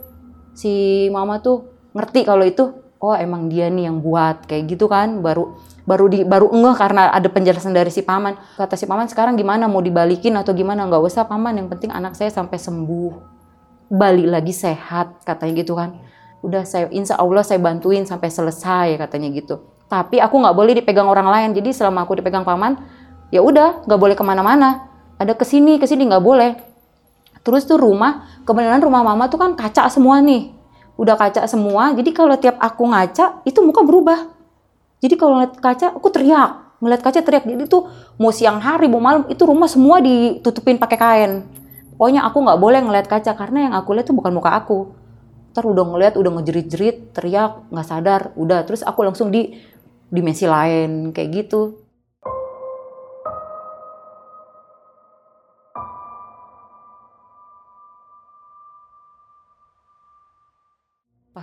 si 0.55 1.07
mama 1.11 1.41
tuh 1.41 1.69
ngerti 1.97 2.23
kalau 2.23 2.45
itu 2.47 2.85
oh 3.05 3.13
emang 3.13 3.53
dia 3.53 3.69
nih 3.69 3.89
yang 3.91 4.01
buat 4.01 4.49
kayak 4.49 4.77
gitu 4.77 4.89
kan. 4.89 5.21
Baru 5.21 5.57
baru 5.85 6.09
di 6.09 6.25
baru 6.25 6.49
ngeh 6.49 6.77
karena 6.77 7.13
ada 7.13 7.29
penjelasan 7.29 7.77
dari 7.77 7.93
si 7.93 8.01
paman. 8.01 8.37
Kata 8.57 8.77
si 8.77 8.89
paman 8.89 9.09
sekarang 9.09 9.37
gimana? 9.37 9.69
Mau 9.69 9.85
dibalikin 9.85 10.33
atau 10.37 10.57
gimana? 10.57 10.89
Nggak 10.89 11.03
usah 11.05 11.25
paman. 11.29 11.57
Yang 11.61 11.77
penting 11.77 11.91
anak 11.93 12.17
saya 12.17 12.33
sampai 12.33 12.57
sembuh. 12.57 13.13
Balik 13.93 14.27
lagi 14.29 14.53
sehat 14.57 15.21
katanya 15.29 15.53
gitu 15.61 15.77
kan. 15.77 16.01
Udah 16.41 16.65
saya 16.65 16.89
insya 16.93 17.17
Allah 17.17 17.45
saya 17.45 17.61
bantuin 17.61 18.05
sampai 18.05 18.29
selesai 18.33 19.01
katanya 19.01 19.29
gitu. 19.33 19.61
Tapi 19.89 20.21
aku 20.21 20.41
nggak 20.41 20.57
boleh 20.57 20.73
dipegang 20.81 21.09
orang 21.09 21.29
lain. 21.29 21.51
Jadi 21.53 21.73
selama 21.73 22.09
aku 22.09 22.21
dipegang 22.21 22.45
paman 22.45 22.81
ya 23.29 23.45
udah 23.45 23.85
nggak 23.85 24.01
boleh 24.01 24.17
ke 24.17 24.25
mana-mana. 24.25 24.89
Ada 25.21 25.37
ke 25.37 25.45
sini 25.47 25.77
ke 25.77 25.87
sini 25.87 26.09
nggak 26.09 26.25
boleh 26.25 26.74
Terus 27.45 27.69
tuh 27.69 27.77
rumah, 27.77 28.25
kebenaran 28.49 28.81
rumah 28.81 29.05
mama 29.05 29.29
tuh 29.29 29.37
kan 29.37 29.53
kaca 29.53 29.93
semua 29.93 30.25
nih. 30.25 30.57
Udah 30.97 31.19
kaca 31.19 31.45
semua, 31.45 31.93
jadi 31.93 32.11
kalau 32.17 32.39
tiap 32.41 32.57
aku 32.57 32.89
ngaca, 32.89 33.45
itu 33.45 33.59
muka 33.61 33.85
berubah. 33.85 34.33
Jadi 35.05 35.15
kalau 35.21 35.37
ngeliat 35.37 35.61
kaca, 35.61 35.93
aku 35.93 36.09
teriak. 36.09 36.81
Ngeliat 36.81 37.03
kaca 37.05 37.21
teriak. 37.21 37.45
Jadi 37.45 37.69
tuh 37.69 37.85
mau 38.17 38.33
siang 38.33 38.63
hari, 38.65 38.89
mau 38.89 39.03
malam, 39.03 39.29
itu 39.29 39.45
rumah 39.45 39.69
semua 39.69 40.01
ditutupin 40.01 40.81
pakai 40.81 40.97
kain. 40.97 41.33
Pokoknya 42.01 42.25
aku 42.25 42.41
nggak 42.41 42.59
boleh 42.63 42.81
ngeliat 42.81 43.07
kaca, 43.11 43.37
karena 43.37 43.69
yang 43.69 43.75
aku 43.77 43.93
lihat 43.93 44.09
tuh 44.09 44.17
bukan 44.17 44.33
muka 44.33 44.57
aku. 44.57 44.97
Ntar 45.53 45.69
udah 45.69 45.85
ngeliat, 45.85 46.15
udah 46.17 46.31
ngejerit-jerit, 46.41 47.13
teriak, 47.13 47.69
nggak 47.69 47.87
sadar. 47.87 48.33
Udah, 48.41 48.65
terus 48.65 48.81
aku 48.81 49.05
langsung 49.05 49.29
di 49.29 49.53
dimensi 50.09 50.49
lain, 50.49 51.13
kayak 51.13 51.29
gitu. 51.45 51.84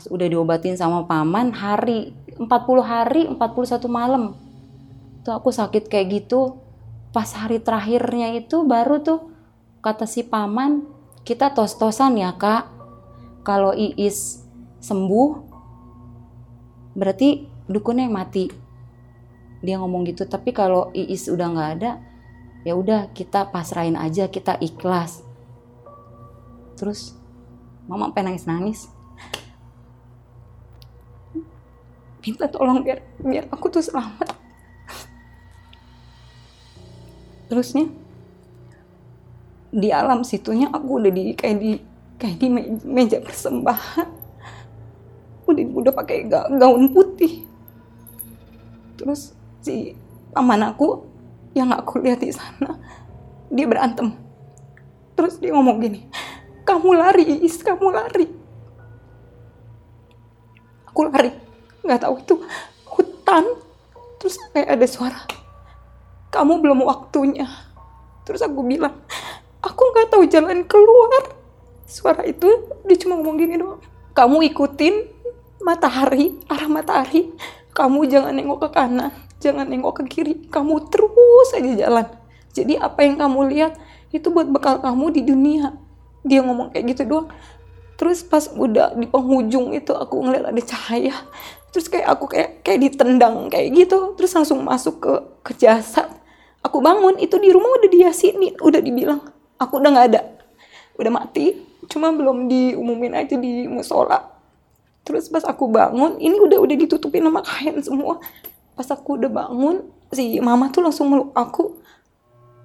Pas 0.02 0.10
udah 0.10 0.26
diobatin 0.34 0.74
sama 0.74 1.06
paman 1.06 1.54
hari 1.54 2.18
40 2.42 2.50
hari 2.82 3.30
41 3.30 3.86
malam. 3.86 4.34
Tuh 5.22 5.38
aku 5.38 5.54
sakit 5.54 5.86
kayak 5.86 6.26
gitu. 6.26 6.58
Pas 7.14 7.30
hari 7.38 7.62
terakhirnya 7.62 8.34
itu 8.34 8.66
baru 8.66 9.06
tuh 9.06 9.30
kata 9.86 10.10
si 10.10 10.26
paman 10.26 10.90
kita 11.22 11.54
tos-tosan 11.54 12.18
ya 12.18 12.34
kak. 12.34 12.66
Kalau 13.46 13.78
Iis 13.78 14.42
sembuh 14.82 15.30
berarti 16.98 17.46
dukunnya 17.70 18.10
yang 18.10 18.18
mati. 18.18 18.50
Dia 19.62 19.78
ngomong 19.78 20.10
gitu 20.10 20.26
tapi 20.26 20.50
kalau 20.50 20.90
Iis 20.98 21.30
udah 21.30 21.46
nggak 21.46 21.72
ada 21.78 22.02
ya 22.66 22.74
udah 22.74 23.14
kita 23.14 23.54
pasrahin 23.54 23.94
aja 23.94 24.34
kita 24.34 24.58
ikhlas. 24.58 25.22
Terus 26.74 27.14
mama 27.86 28.10
pengen 28.10 28.34
nangis 28.34 28.50
nangis 28.50 28.82
minta 32.22 32.46
tolong 32.46 32.86
biar 32.86 33.02
biar 33.18 33.50
aku 33.50 33.68
tuh 33.74 33.82
selamat. 33.82 34.30
Terusnya 37.50 37.90
di 39.72 39.90
alam 39.90 40.24
situnya 40.24 40.70
aku 40.70 41.02
udah 41.02 41.12
di 41.12 41.34
kayak 41.34 41.58
di 41.58 41.72
kayak 42.22 42.38
di 42.38 42.48
meja 42.86 43.18
persembahan. 43.20 44.10
Udah 45.50 45.64
udah 45.66 45.94
pakai 45.98 46.30
gaun 46.32 46.94
putih. 46.94 47.44
Terus 48.96 49.34
si 49.66 49.98
paman 50.32 50.62
aku 50.62 51.04
yang 51.58 51.74
aku 51.74 52.00
lihat 52.00 52.22
di 52.22 52.32
sana 52.32 52.78
dia 53.50 53.66
berantem. 53.66 54.14
Terus 55.18 55.42
dia 55.42 55.52
ngomong 55.52 55.82
gini 55.82 56.08
kamu 56.72 56.90
lari 56.96 57.26
is 57.44 57.60
kamu 57.60 57.92
lari. 57.92 58.28
Aku 60.88 61.08
lari 61.08 61.41
nggak 61.86 62.02
tahu 62.06 62.16
itu 62.22 62.36
hutan. 62.88 63.46
Terus 64.22 64.38
kayak 64.54 64.70
ada 64.78 64.88
suara 64.88 65.22
kamu 66.32 66.64
belum 66.64 66.80
waktunya. 66.88 67.50
Terus 68.24 68.40
aku 68.46 68.64
bilang 68.64 68.96
aku 69.60 69.82
nggak 69.92 70.08
tahu 70.14 70.24
jalan 70.30 70.64
keluar. 70.66 71.36
Suara 71.86 72.24
itu 72.24 72.48
dia 72.88 72.98
cuma 73.02 73.20
ngomong 73.20 73.36
gini 73.36 73.60
doang 73.60 73.82
kamu 74.12 74.52
ikutin 74.52 75.08
matahari 75.64 76.36
arah 76.52 76.68
matahari. 76.68 77.32
Kamu 77.72 78.04
jangan 78.04 78.36
nengok 78.36 78.68
ke 78.68 78.70
kanan 78.76 79.12
jangan 79.42 79.66
nengok 79.66 80.04
ke 80.04 80.04
kiri. 80.08 80.34
Kamu 80.48 80.88
terus 80.94 81.50
aja 81.58 81.72
jalan. 81.74 82.08
Jadi 82.54 82.78
apa 82.78 83.02
yang 83.02 83.18
kamu 83.18 83.40
lihat 83.50 83.74
itu 84.14 84.30
buat 84.30 84.48
bekal 84.48 84.80
kamu 84.80 85.06
di 85.16 85.22
dunia. 85.26 85.74
Dia 86.22 86.46
ngomong 86.46 86.70
kayak 86.70 86.96
gitu 86.96 87.04
doang. 87.10 87.28
Terus 87.98 88.22
pas 88.22 88.50
udah 88.54 88.94
di 88.94 89.10
penghujung 89.10 89.74
itu 89.74 89.94
aku 89.94 90.22
ngeliat 90.22 90.50
ada 90.54 90.62
cahaya 90.62 91.14
terus 91.72 91.88
kayak 91.88 92.08
aku 92.14 92.28
kayak 92.32 92.62
kayak 92.64 92.80
ditendang 92.84 93.48
kayak 93.48 93.72
gitu. 93.74 94.14
Terus 94.20 94.32
langsung 94.36 94.62
masuk 94.64 95.02
ke 95.02 95.14
ke 95.42 95.52
jasad 95.66 96.22
aku 96.62 96.78
bangun 96.80 97.18
itu 97.18 97.36
di 97.42 97.50
rumah 97.50 97.78
udah 97.82 97.90
dia 97.90 98.10
sini 98.14 98.54
udah 98.62 98.82
dibilang. 98.82 99.22
Aku 99.58 99.82
udah 99.82 99.90
nggak 99.94 100.08
ada. 100.14 100.22
Udah 100.98 101.12
mati 101.12 101.58
cuma 101.90 102.14
belum 102.14 102.48
diumumin 102.48 103.18
aja 103.18 103.36
di 103.36 103.68
musola. 103.68 104.32
Terus 105.02 105.28
pas 105.28 105.44
aku 105.44 105.68
bangun 105.68 106.22
ini 106.22 106.38
udah 106.38 106.62
udah 106.62 106.76
ditutupin 106.78 107.26
sama 107.26 107.42
kain 107.42 107.76
semua. 107.82 108.22
Pas 108.78 108.88
aku 108.88 109.18
udah 109.18 109.30
bangun 109.30 109.84
si 110.14 110.38
mama 110.40 110.70
tuh 110.70 110.86
langsung 110.86 111.10
meluk 111.10 111.34
aku. 111.34 111.78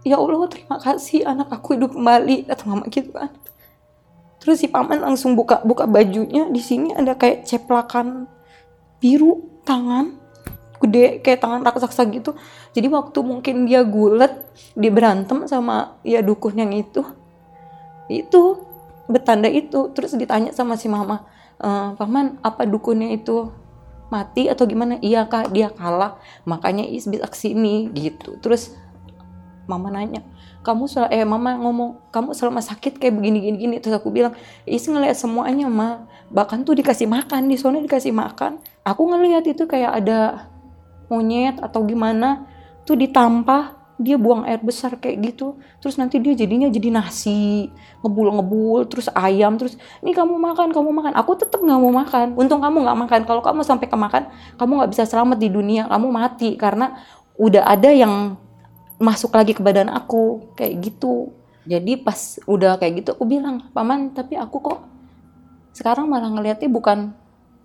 Ya 0.07 0.21
Allah 0.21 0.47
terima 0.47 0.79
kasih 0.79 1.27
anak 1.27 1.51
aku 1.51 1.75
hidup 1.75 1.97
kembali 1.97 2.47
kata 2.47 2.63
mama 2.69 2.85
gitu 2.93 3.11
kan. 3.11 3.33
Terus 4.39 4.63
si 4.63 4.71
paman 4.71 5.03
langsung 5.03 5.35
buka 5.35 5.65
buka 5.67 5.89
bajunya. 5.89 6.47
Di 6.53 6.63
sini 6.63 6.95
ada 6.95 7.17
kayak 7.19 7.49
ceplakan 7.49 8.31
biru 9.01 9.61
tangan 9.67 10.27
gede 10.81 11.25
kayak 11.25 11.41
tangan 11.41 11.61
raksasa 11.65 12.05
gitu. 12.13 12.37
Jadi 12.77 12.87
waktu 12.93 13.19
mungkin 13.25 13.65
dia 13.65 13.83
gulet 13.83 14.33
dia 14.77 14.93
berantem 14.93 15.49
sama 15.49 15.97
ya 16.05 16.21
dukun 16.21 16.57
yang 16.57 16.73
itu 16.73 17.03
itu 18.13 18.61
betanda 19.09 19.49
itu. 19.49 19.91
Terus 19.97 20.15
ditanya 20.15 20.53
sama 20.53 20.77
si 20.77 20.87
mama 20.87 21.25
e, 21.59 21.69
paman 21.97 22.39
apa 22.45 22.69
dukunnya 22.69 23.17
itu 23.17 23.51
mati 24.13 24.47
atau 24.53 24.69
gimana? 24.69 25.01
Iya 25.01 25.27
kak 25.27 25.51
dia 25.51 25.73
kalah 25.73 26.21
makanya 26.45 26.85
is 26.85 27.09
bisa 27.09 27.27
ke 27.27 27.37
sini 27.37 27.89
gitu. 27.97 28.37
Terus 28.45 28.77
mama 29.67 29.91
nanya 29.91 30.23
kamu 30.63 30.91
sel 30.91 31.07
eh 31.15 31.23
mama 31.23 31.55
ngomong 31.59 32.11
kamu 32.11 32.35
selama 32.35 32.59
sakit 32.59 32.99
kayak 33.01 33.15
begini 33.17 33.39
gini 33.49 33.57
gini. 33.57 33.77
Terus 33.79 33.97
aku 33.97 34.13
bilang 34.13 34.37
is 34.69 34.85
ngeliat 34.85 35.17
semuanya 35.17 35.71
ma. 35.71 36.05
Bahkan 36.27 36.67
tuh 36.67 36.75
dikasih 36.75 37.07
makan 37.07 37.47
di 37.47 37.55
sana 37.55 37.79
dikasih 37.79 38.11
makan 38.11 38.59
aku 38.87 39.03
ngeliat 39.11 39.43
itu 39.51 39.67
kayak 39.67 39.99
ada 39.99 40.47
monyet 41.11 41.59
atau 41.59 41.83
gimana 41.83 42.47
tuh 42.87 42.95
ditampah 42.95 43.75
dia 43.97 44.21
buang 44.21 44.45
air 44.45 44.61
besar 44.61 45.01
kayak 45.01 45.33
gitu. 45.33 45.57
Terus 45.81 45.97
nanti 45.97 46.21
dia 46.21 46.37
jadinya 46.37 46.69
jadi 46.69 46.93
nasi 46.93 47.73
ngebul-ngebul 48.05 48.85
terus 48.93 49.09
ayam 49.17 49.57
terus 49.57 49.81
ini 50.05 50.13
kamu 50.13 50.37
makan 50.37 50.71
kamu 50.71 50.91
makan. 50.93 51.13
Aku 51.17 51.35
tetep 51.35 51.59
nggak 51.59 51.81
mau 51.81 51.93
makan. 51.93 52.37
Untung 52.37 52.61
kamu 52.61 52.85
nggak 52.85 52.99
makan. 53.09 53.21
Kalau 53.25 53.43
kamu 53.43 53.65
sampai 53.65 53.89
kemakan 53.89 54.29
kamu 54.61 54.71
nggak 54.85 54.91
bisa 54.93 55.05
selamat 55.09 55.41
di 55.41 55.49
dunia. 55.49 55.89
Kamu 55.89 56.07
mati 56.13 56.55
karena 56.61 57.01
udah 57.41 57.65
ada 57.65 57.91
yang 57.91 58.37
masuk 59.01 59.33
lagi 59.33 59.57
ke 59.57 59.65
badan 59.65 59.89
aku 59.89 60.53
kayak 60.55 60.93
gitu. 60.93 61.33
Jadi 61.67 61.99
pas 61.99 62.39
udah 62.47 62.77
kayak 62.79 63.03
gitu 63.03 63.17
aku 63.17 63.25
bilang 63.27 63.73
paman 63.75 64.13
tapi 64.15 64.39
aku 64.39 64.63
kok 64.63 64.79
sekarang 65.75 66.07
malah 66.07 66.31
ngeliatnya 66.31 66.71
bukan 66.71 67.17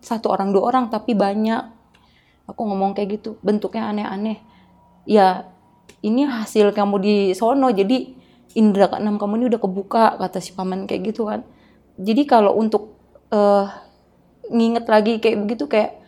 satu 0.02 0.34
orang 0.34 0.52
dua 0.52 0.74
orang 0.74 0.90
tapi 0.90 1.14
banyak. 1.14 1.80
Aku 2.50 2.68
ngomong 2.68 2.98
kayak 2.98 3.22
gitu 3.22 3.38
bentuknya 3.46 3.88
aneh-aneh. 3.88 4.42
Ya 5.08 5.48
ini 6.02 6.26
hasil 6.26 6.74
kamu 6.74 6.96
di 7.00 7.16
sono 7.38 7.70
jadi 7.70 8.18
indera 8.58 8.92
keenam 8.92 9.16
kamu 9.16 9.40
ini 9.40 9.46
udah 9.54 9.62
kebuka 9.62 10.04
kata 10.20 10.44
si 10.44 10.52
paman 10.52 10.90
kayak 10.90 11.14
gitu 11.14 11.30
kan. 11.30 11.46
Jadi 12.02 12.26
kalau 12.28 12.58
untuk 12.58 12.98
uh, 13.32 13.70
nginget 14.52 14.86
lagi 14.90 15.14
kayak 15.22 15.38
begitu 15.48 15.70
kayak 15.70 16.02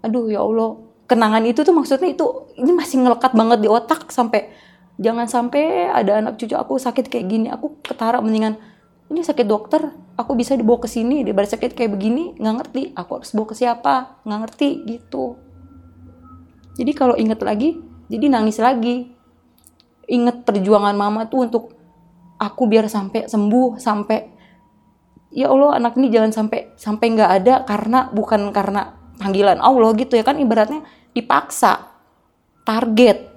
aduh 0.00 0.30
ya 0.30 0.40
Allah. 0.40 0.80
Kenangan 1.10 1.44
itu 1.44 1.60
tuh 1.60 1.76
maksudnya 1.76 2.08
itu 2.08 2.24
ini 2.56 2.72
masih 2.72 3.04
ngelekat 3.04 3.36
banget 3.36 3.58
di 3.60 3.68
otak 3.68 4.08
sampai 4.08 4.48
jangan 4.96 5.28
sampai 5.28 5.92
ada 5.92 6.24
anak 6.24 6.40
cucu 6.40 6.56
aku 6.56 6.80
sakit 6.80 7.10
kayak 7.12 7.26
gini. 7.28 7.46
Aku 7.52 7.76
ketara 7.84 8.22
mendingan 8.24 8.56
ini 9.12 9.20
sakit 9.20 9.44
dokter 9.44 9.92
aku 10.16 10.32
bisa 10.32 10.56
dibawa 10.56 10.80
ke 10.80 10.88
sini 10.88 11.20
daripada 11.20 11.44
sakit 11.52 11.76
kayak 11.76 11.92
begini 11.92 12.32
nggak 12.40 12.54
ngerti. 12.58 12.82
Aku 12.96 13.20
harus 13.20 13.30
bawa 13.36 13.46
ke 13.52 13.54
siapa? 13.54 13.94
Nggak 14.24 14.40
ngerti 14.48 14.68
gitu. 14.88 15.36
Jadi 16.80 16.92
kalau 16.96 17.14
inget 17.20 17.44
lagi 17.44 17.76
jadi 18.08 18.32
nangis 18.32 18.56
lagi. 18.56 19.12
Inget 20.08 20.42
perjuangan 20.48 20.96
mama 20.96 21.28
tuh 21.28 21.46
untuk 21.46 21.64
aku 22.40 22.62
biar 22.66 22.90
sampai 22.90 23.30
sembuh 23.30 23.78
sampai 23.78 24.18
ya 25.30 25.48
Allah 25.48 25.78
anak 25.78 25.94
ini 26.00 26.10
jangan 26.10 26.32
sampai 26.34 26.74
sampai 26.74 27.06
nggak 27.14 27.30
ada 27.38 27.54
karena 27.64 28.10
bukan 28.10 28.50
karena 28.50 28.98
panggilan 29.16 29.62
Allah 29.62 29.94
gitu 29.94 30.18
ya 30.18 30.24
kan 30.26 30.40
ibaratnya 30.40 30.82
dipaksa 31.12 31.92
target. 32.64 33.28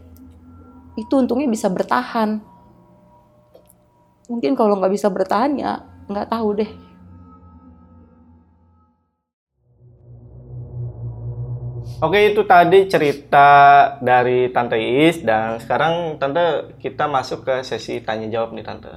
Itu 0.95 1.19
untungnya 1.19 1.51
bisa 1.51 1.67
bertahan 1.67 2.54
mungkin 4.29 4.57
kalau 4.57 4.77
nggak 4.77 4.93
bisa 4.93 5.07
bertahan 5.09 5.57
ya 5.57 5.81
nggak 6.09 6.29
tahu 6.29 6.49
deh 6.61 6.71
Oke 12.03 12.35
itu 12.35 12.43
tadi 12.43 12.91
cerita 12.91 13.47
dari 14.03 14.51
Tante 14.51 14.75
Is 14.75 15.23
dan 15.23 15.63
sekarang 15.63 16.19
Tante 16.19 16.75
kita 16.75 17.07
masuk 17.07 17.47
ke 17.47 17.63
sesi 17.63 18.03
tanya 18.03 18.27
jawab 18.27 18.51
nih 18.51 18.67
Tante. 18.67 18.91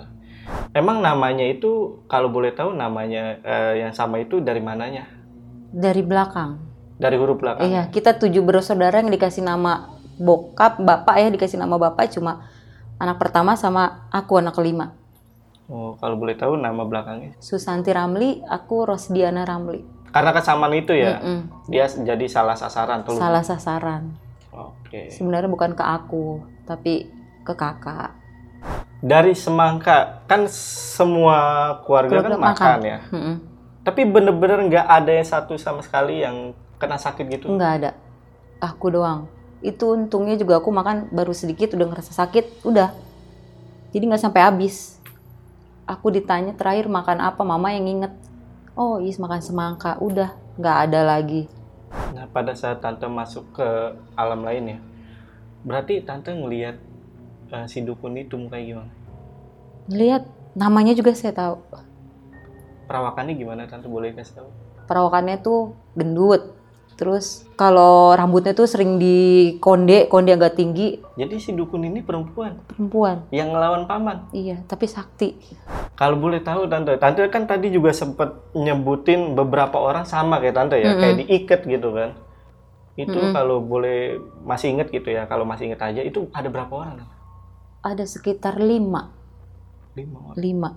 Emang 0.74 0.98
namanya 0.98 1.46
itu 1.46 2.02
kalau 2.10 2.26
boleh 2.26 2.50
tahu 2.50 2.74
namanya 2.74 3.38
eh, 3.46 3.86
yang 3.86 3.94
sama 3.94 4.18
itu 4.18 4.42
dari 4.42 4.58
mananya? 4.58 5.06
dari 5.72 6.00
belakang 6.00 6.64
Dari 6.98 7.14
huruf 7.14 7.38
belakang. 7.38 7.70
Iya, 7.70 7.94
kita 7.94 8.18
tujuh 8.18 8.42
bersaudara 8.42 8.98
yang 8.98 9.14
dikasih 9.14 9.46
nama 9.46 9.94
bokap, 10.18 10.82
bapak 10.82 11.14
ya 11.22 11.28
dikasih 11.30 11.54
nama 11.54 11.78
bapak 11.78 12.10
cuma 12.10 12.50
anak 12.98 13.22
pertama 13.22 13.54
sama 13.54 14.10
aku 14.10 14.42
anak 14.42 14.58
kelima. 14.58 14.98
Oh, 15.68 16.00
kalau 16.00 16.16
boleh 16.16 16.32
tahu 16.32 16.56
nama 16.56 16.80
belakangnya. 16.88 17.36
Susanti 17.44 17.92
Ramli, 17.92 18.40
aku 18.40 18.88
Rosdiana 18.88 19.44
Ramli. 19.44 19.84
Karena 20.08 20.32
kesamaan 20.32 20.72
itu 20.72 20.96
ya, 20.96 21.20
Mm-mm. 21.20 21.68
dia 21.68 21.84
jadi 21.84 22.24
salah 22.24 22.56
sasaran 22.56 23.04
tuh. 23.04 23.20
Salah 23.20 23.44
sasaran. 23.44 24.16
Oke. 24.48 25.12
Sebenarnya 25.12 25.52
bukan 25.52 25.76
ke 25.76 25.84
aku, 25.84 26.40
tapi 26.64 27.12
ke 27.44 27.52
kakak. 27.52 28.16
Dari 29.04 29.36
semangka 29.36 30.24
kan 30.24 30.48
semua 30.48 31.36
keluarga, 31.84 32.24
Keluarga 32.24 32.32
kan 32.32 32.40
makan, 32.40 32.48
makan. 32.56 32.78
ya. 32.82 32.98
Mm-mm. 33.12 33.34
Tapi 33.84 34.00
bener-bener 34.08 34.58
nggak 34.72 34.86
ada 34.88 35.12
yang 35.12 35.28
satu 35.28 35.60
sama 35.60 35.84
sekali 35.84 36.24
yang 36.24 36.56
kena 36.80 36.96
sakit 36.96 37.24
gitu. 37.28 37.46
Nggak 37.52 37.72
ada. 37.84 37.90
Aku 38.64 38.88
doang. 38.88 39.28
Itu 39.60 39.92
untungnya 39.92 40.34
juga 40.40 40.58
aku 40.64 40.72
makan 40.72 41.12
baru 41.12 41.36
sedikit 41.36 41.76
udah 41.76 41.86
ngerasa 41.92 42.16
sakit, 42.16 42.64
udah. 42.64 42.90
Jadi 43.92 44.02
nggak 44.08 44.22
sampai 44.24 44.40
habis. 44.42 44.97
Aku 45.88 46.12
ditanya 46.12 46.52
terakhir 46.52 46.84
makan 46.84 47.24
apa, 47.24 47.40
mama 47.48 47.72
yang 47.72 47.88
inget. 47.88 48.12
Oh, 48.76 49.00
Is 49.00 49.16
makan 49.16 49.40
semangka, 49.40 49.96
udah 50.04 50.36
nggak 50.60 50.76
ada 50.84 51.00
lagi. 51.16 51.48
Nah, 52.12 52.28
pada 52.28 52.52
saat 52.52 52.84
tante 52.84 53.08
masuk 53.08 53.56
ke 53.56 53.96
alam 54.12 54.44
lain 54.44 54.76
ya, 54.76 54.78
berarti 55.64 56.04
tante 56.04 56.28
ngelihat 56.28 56.76
eh, 57.48 57.66
si 57.72 57.80
dukun 57.80 58.20
itu 58.20 58.36
mukanya 58.36 58.64
gimana? 58.68 58.92
Lihat, 59.88 60.28
namanya 60.52 60.92
juga 60.92 61.16
saya 61.16 61.32
tahu. 61.32 61.56
Perawakannya 62.84 63.32
gimana 63.32 63.64
tante 63.64 63.88
boleh 63.88 64.12
kasih 64.12 64.44
tahu? 64.44 64.48
Perawakannya 64.84 65.40
tuh 65.40 65.72
gendut. 65.96 66.57
Terus 66.98 67.46
kalau 67.54 68.10
rambutnya 68.10 68.50
tuh 68.52 68.66
sering 68.66 68.98
di 68.98 69.16
konde, 69.62 70.10
konde 70.10 70.34
agak 70.34 70.58
tinggi, 70.58 70.98
Jadi 71.14 71.38
si 71.38 71.54
dukun 71.54 71.86
ini 71.86 72.02
perempuan 72.02 72.58
perempuan. 72.66 73.22
yang 73.30 73.54
ngelawan 73.54 73.86
paman. 73.86 74.26
Iya, 74.34 74.66
tapi 74.66 74.90
sakti. 74.90 75.38
Kalau 75.94 76.18
boleh 76.18 76.42
tahu 76.42 76.66
tante, 76.66 76.98
tante 76.98 77.22
kan 77.28 77.46
tadi 77.46 77.70
juga 77.70 77.94
sempat 77.94 78.50
nyebutin 78.50 79.38
beberapa 79.38 79.78
orang 79.78 80.02
sama 80.02 80.42
kayak 80.42 80.58
tante 80.58 80.74
ya, 80.74 80.90
Mm-mm. 80.90 80.98
kayak 80.98 81.16
diikat 81.22 81.60
gitu 81.64 81.88
kan. 81.94 82.10
Itu 82.98 83.14
Mm-mm. 83.14 83.30
kalau 83.30 83.62
boleh 83.62 84.18
masih 84.42 84.74
inget 84.74 84.90
gitu 84.90 85.06
ya, 85.08 85.22
kalau 85.24 85.46
masih 85.46 85.70
inget 85.70 85.78
aja 85.78 86.02
itu 86.02 86.26
ada 86.34 86.50
berapa 86.50 86.70
orang? 86.74 87.06
Ada 87.78 88.10
sekitar 88.10 88.58
lima, 88.58 89.14
Lima 89.94 90.18
orang. 90.18 90.36
lima. 90.36 90.70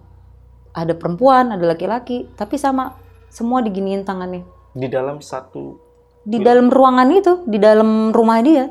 Ada 0.72 0.94
perempuan, 0.94 1.50
ada 1.50 1.66
laki-laki, 1.66 2.30
tapi 2.32 2.56
sama 2.56 2.94
semua 3.28 3.60
diginiin 3.60 4.06
tangannya. 4.06 4.46
Di 4.72 4.86
dalam 4.86 5.18
satu 5.20 5.82
Di 6.22 6.38
Iya. 6.38 6.54
dalam 6.54 6.68
ruangan 6.70 7.10
itu, 7.10 7.34
di 7.50 7.58
dalam 7.58 8.14
rumah 8.14 8.40
dia. 8.46 8.70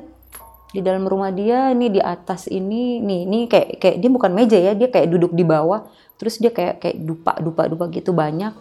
Di 0.70 0.78
dalam 0.86 1.02
rumah 1.10 1.34
dia, 1.34 1.74
ini 1.74 1.90
di 1.90 1.98
atas 1.98 2.46
ini, 2.46 3.02
nih, 3.02 3.26
ini 3.26 3.38
kayak 3.50 3.82
kayak 3.82 3.96
dia 3.98 4.10
bukan 4.10 4.30
meja 4.30 4.54
ya, 4.54 4.72
dia 4.78 4.86
kayak 4.86 5.10
duduk 5.10 5.34
di 5.34 5.42
bawah, 5.42 5.82
terus 6.14 6.38
dia 6.38 6.54
kayak 6.54 6.78
kayak 6.78 7.02
dupa 7.02 7.34
dupa 7.42 7.66
dupa 7.66 7.90
gitu 7.90 8.14
banyak. 8.14 8.54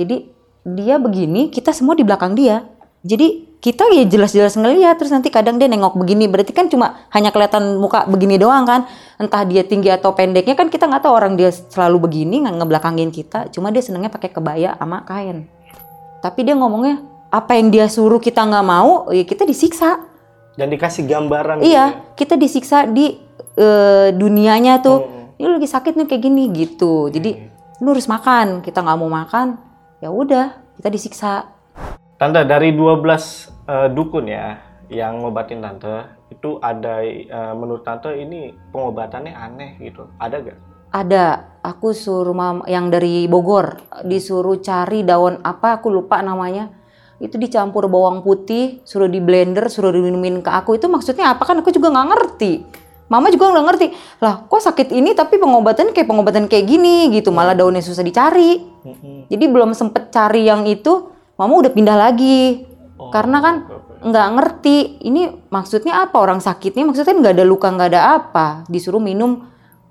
Jadi 0.00 0.24
dia 0.64 0.96
begini, 0.96 1.52
kita 1.52 1.76
semua 1.76 1.92
di 1.92 2.00
belakang 2.00 2.32
dia. 2.32 2.64
Jadi 3.04 3.60
kita 3.60 3.92
ya 3.92 4.08
jelas-jelas 4.08 4.56
ngeliat, 4.56 4.96
terus 4.96 5.12
nanti 5.12 5.28
kadang 5.28 5.60
dia 5.60 5.68
nengok 5.68 6.00
begini, 6.00 6.32
berarti 6.32 6.56
kan 6.56 6.72
cuma 6.72 7.04
hanya 7.12 7.28
kelihatan 7.28 7.76
muka 7.76 8.08
begini 8.08 8.40
doang 8.40 8.64
kan. 8.64 8.88
Entah 9.20 9.44
dia 9.44 9.60
tinggi 9.60 9.92
atau 9.92 10.16
pendeknya 10.16 10.56
kan 10.56 10.72
kita 10.72 10.88
nggak 10.88 11.04
tahu 11.04 11.12
orang 11.12 11.36
dia 11.36 11.52
selalu 11.52 12.08
begini 12.08 12.40
nggak 12.40 12.56
ngebelakangin 12.56 13.12
kita. 13.12 13.52
Cuma 13.52 13.68
dia 13.68 13.84
senengnya 13.84 14.08
pakai 14.08 14.32
kebaya 14.32 14.80
sama 14.80 15.04
kain. 15.04 15.44
Tapi 16.24 16.40
dia 16.40 16.56
ngomongnya 16.56 17.04
apa 17.30 17.54
yang 17.54 17.70
dia 17.70 17.86
suruh 17.86 18.18
kita 18.18 18.42
nggak 18.42 18.66
mau, 18.66 19.08
ya 19.14 19.22
kita 19.22 19.46
disiksa. 19.46 20.10
dan 20.58 20.68
dikasih 20.68 21.08
gambaran 21.08 21.62
gitu 21.62 21.64
ya. 21.64 21.72
Iya, 21.72 21.84
kita 22.18 22.34
disiksa 22.36 22.84
di 22.84 23.16
eh, 23.56 24.08
dunianya 24.12 24.82
tuh. 24.84 24.98
Hmm. 25.00 25.38
Ini 25.40 25.46
lu 25.48 25.56
lagi 25.56 25.70
sakit 25.72 25.96
nih 25.96 26.04
kayak 26.10 26.20
gini 26.20 26.44
gitu. 26.52 27.08
Jadi 27.08 27.32
lu 27.80 27.96
harus 27.96 28.04
makan. 28.04 28.60
Kita 28.60 28.84
nggak 28.84 28.98
mau 29.00 29.08
makan, 29.08 29.56
ya 30.04 30.12
udah 30.12 30.52
kita 30.76 30.92
disiksa. 30.92 31.48
Tante 32.20 32.44
dari 32.44 32.76
12 32.76 33.48
eh, 33.72 33.88
dukun 33.88 34.28
ya 34.28 34.60
yang 34.90 35.22
ngobatin 35.22 35.62
tante 35.62 36.28
itu 36.28 36.58
ada 36.60 37.00
eh, 37.06 37.54
menurut 37.56 37.86
tante 37.86 38.12
ini 38.12 38.52
pengobatannya 38.74 39.32
aneh 39.32 39.70
gitu. 39.80 40.12
Ada 40.20 40.36
gak? 40.44 40.58
Ada, 40.90 41.24
aku 41.62 41.94
suruh 41.94 42.34
mam 42.34 42.66
yang 42.66 42.90
dari 42.90 43.30
Bogor 43.30 43.78
disuruh 44.02 44.58
cari 44.58 45.06
daun 45.06 45.38
apa 45.40 45.78
aku 45.78 45.88
lupa 45.88 46.18
namanya. 46.20 46.79
Itu 47.20 47.36
dicampur 47.36 47.84
bawang 47.86 48.24
putih, 48.24 48.80
suruh 48.82 49.06
di 49.06 49.20
blender, 49.20 49.68
suruh 49.68 49.92
diminumin 49.92 50.40
ke 50.40 50.48
aku. 50.48 50.80
Itu 50.80 50.88
maksudnya 50.88 51.36
apa 51.36 51.44
kan 51.44 51.60
aku 51.60 51.68
juga 51.68 51.92
nggak 51.92 52.08
ngerti. 52.16 52.52
Mama 53.12 53.28
juga 53.28 53.52
nggak 53.52 53.66
ngerti. 53.68 53.86
Lah, 54.24 54.48
kok 54.48 54.62
sakit 54.64 54.88
ini 54.94 55.12
tapi 55.12 55.36
pengobatan 55.36 55.92
kayak 55.92 56.08
pengobatan 56.08 56.48
kayak 56.48 56.64
gini 56.64 57.12
gitu. 57.12 57.28
Malah 57.28 57.52
daunnya 57.52 57.84
susah 57.84 58.00
dicari. 58.00 58.64
Jadi 59.28 59.44
belum 59.44 59.76
sempet 59.76 60.08
cari 60.08 60.48
yang 60.48 60.64
itu, 60.64 61.12
mama 61.36 61.60
udah 61.60 61.70
pindah 61.74 61.96
lagi. 61.98 62.64
Oh, 62.96 63.12
Karena 63.12 63.44
kan 63.44 63.54
nggak 64.00 64.28
ngerti 64.32 64.76
ini 65.04 65.28
maksudnya 65.52 66.08
apa 66.08 66.16
orang 66.16 66.40
sakitnya 66.40 66.88
maksudnya 66.88 67.12
nggak 67.12 67.36
ada 67.36 67.44
luka 67.44 67.68
nggak 67.68 67.90
ada 67.92 68.02
apa 68.16 68.64
disuruh 68.64 68.96
minum 68.96 69.44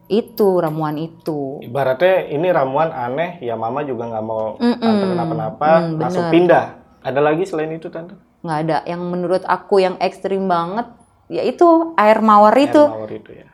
itu 0.09 0.57
ramuan 0.57 0.97
itu 0.97 1.61
Ibaratnya 1.61 2.33
ini 2.33 2.49
ramuan 2.49 2.89
aneh, 2.89 3.37
ya 3.45 3.53
mama 3.53 3.85
juga 3.85 4.09
nggak 4.09 4.25
mau 4.25 4.57
Mm-mm. 4.57 4.81
tante 4.81 5.05
kenapa-napa, 5.05 5.69
Mm, 5.69 6.01
langsung 6.01 6.25
pindah. 6.33 6.65
Ada 6.99 7.19
lagi 7.23 7.43
selain 7.47 7.71
itu 7.75 7.87
tante? 7.87 8.15
nggak 8.39 8.59
ada 8.63 8.77
yang 8.87 9.03
menurut 9.03 9.43
aku 9.43 9.83
yang 9.83 9.99
ekstrim 9.99 10.47
banget 10.47 10.87
yaitu 11.27 11.91
air 11.99 12.23
mawar 12.23 12.55
itu 12.55 12.79
Air 12.79 12.95
mawar 12.95 13.11
itu 13.11 13.31
ya. 13.35 13.47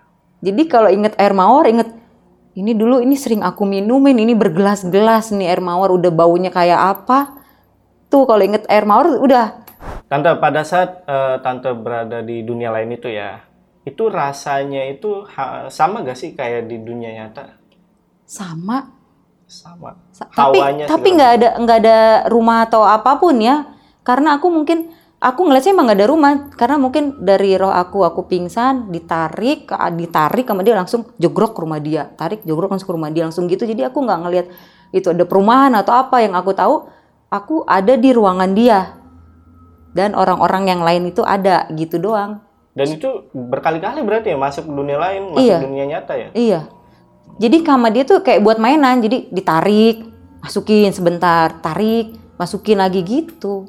Jadi 0.46 0.62
kalau 0.70 0.90
inget 0.94 1.18
air 1.18 1.34
mawar, 1.34 1.66
inget 1.66 1.90
ini 2.54 2.78
dulu 2.78 3.02
ini 3.02 3.18
sering 3.18 3.42
aku 3.42 3.66
minumin, 3.66 4.16
ini 4.16 4.38
bergelas-gelas 4.38 5.34
nih 5.34 5.50
air 5.50 5.60
mawar 5.60 5.90
udah 5.90 6.14
baunya 6.14 6.54
kayak 6.54 6.78
apa. 6.78 7.34
Tuh 8.14 8.30
kalau 8.30 8.46
inget 8.46 8.64
air 8.70 8.86
mawar 8.86 9.10
udah 9.20 9.66
Tante 10.06 10.30
pada 10.38 10.62
saat 10.62 11.02
eh, 11.10 11.42
tante 11.42 11.74
berada 11.74 12.22
di 12.22 12.46
dunia 12.46 12.70
lain 12.70 12.94
itu 12.94 13.10
ya, 13.10 13.42
itu 13.90 14.06
rasanya 14.06 14.86
itu 14.86 15.26
sama 15.74 16.06
gak 16.06 16.14
sih 16.14 16.38
kayak 16.38 16.70
di 16.70 16.78
dunia 16.78 17.10
nyata? 17.10 17.58
sama. 18.26 19.05
Sama. 19.46 19.94
Sa- 20.10 20.28
tapi 20.28 20.58
Hawanya 20.58 20.86
tapi 20.86 21.08
nggak 21.14 21.32
ada 21.38 21.50
nggak 21.62 21.78
ada 21.82 21.98
rumah 22.28 22.66
atau 22.66 22.82
apa 22.82 23.18
pun 23.18 23.38
ya. 23.38 23.70
Karena 24.02 24.38
aku 24.38 24.50
mungkin 24.50 24.90
aku 25.18 25.42
ngeliatnya 25.42 25.72
emang 25.74 25.86
nggak 25.90 26.00
ada 26.00 26.10
rumah 26.10 26.32
karena 26.54 26.78
mungkin 26.78 27.04
dari 27.18 27.58
roh 27.58 27.74
aku 27.74 28.06
aku 28.06 28.30
pingsan 28.30 28.94
ditarik 28.94 29.66
ditarik 29.96 30.46
sama 30.46 30.62
dia 30.62 30.78
langsung 30.78 31.10
jogrok 31.18 31.58
ke 31.58 31.60
rumah 31.66 31.82
dia 31.82 32.14
tarik 32.14 32.46
jogrok 32.46 32.70
langsung 32.70 32.90
ke 32.90 32.96
rumah 32.96 33.10
dia 33.10 33.24
langsung 33.26 33.50
gitu 33.50 33.66
jadi 33.66 33.90
aku 33.90 34.06
nggak 34.06 34.20
ngelihat 34.22 34.48
itu 34.94 35.08
ada 35.10 35.26
perumahan 35.26 35.74
atau 35.74 35.98
apa 35.98 36.22
yang 36.22 36.38
aku 36.38 36.54
tahu 36.54 36.76
aku 37.34 37.66
ada 37.66 37.98
di 37.98 38.14
ruangan 38.14 38.54
dia 38.54 38.94
dan 39.98 40.14
orang-orang 40.14 40.70
yang 40.70 40.82
lain 40.84 41.10
itu 41.10 41.26
ada 41.26 41.66
gitu 41.74 41.98
doang 41.98 42.44
Dan 42.76 42.92
itu 42.92 43.08
berkali-kali 43.32 44.04
berarti 44.04 44.36
ya 44.36 44.38
masuk 44.38 44.68
dunia 44.68 45.00
lain, 45.00 45.32
masuk 45.32 45.48
Iya. 45.48 45.58
dunia 45.64 45.86
nyata 45.88 46.14
ya? 46.14 46.30
iya 46.36 46.60
jadi 47.36 47.58
kamar 47.68 47.92
dia 47.92 48.04
tuh 48.08 48.24
kayak 48.24 48.42
buat 48.44 48.58
mainan 48.58 49.04
jadi 49.04 49.28
ditarik 49.28 50.08
masukin 50.40 50.94
sebentar 50.96 51.60
tarik 51.60 52.16
masukin 52.40 52.80
lagi 52.80 53.02
gitu. 53.04 53.68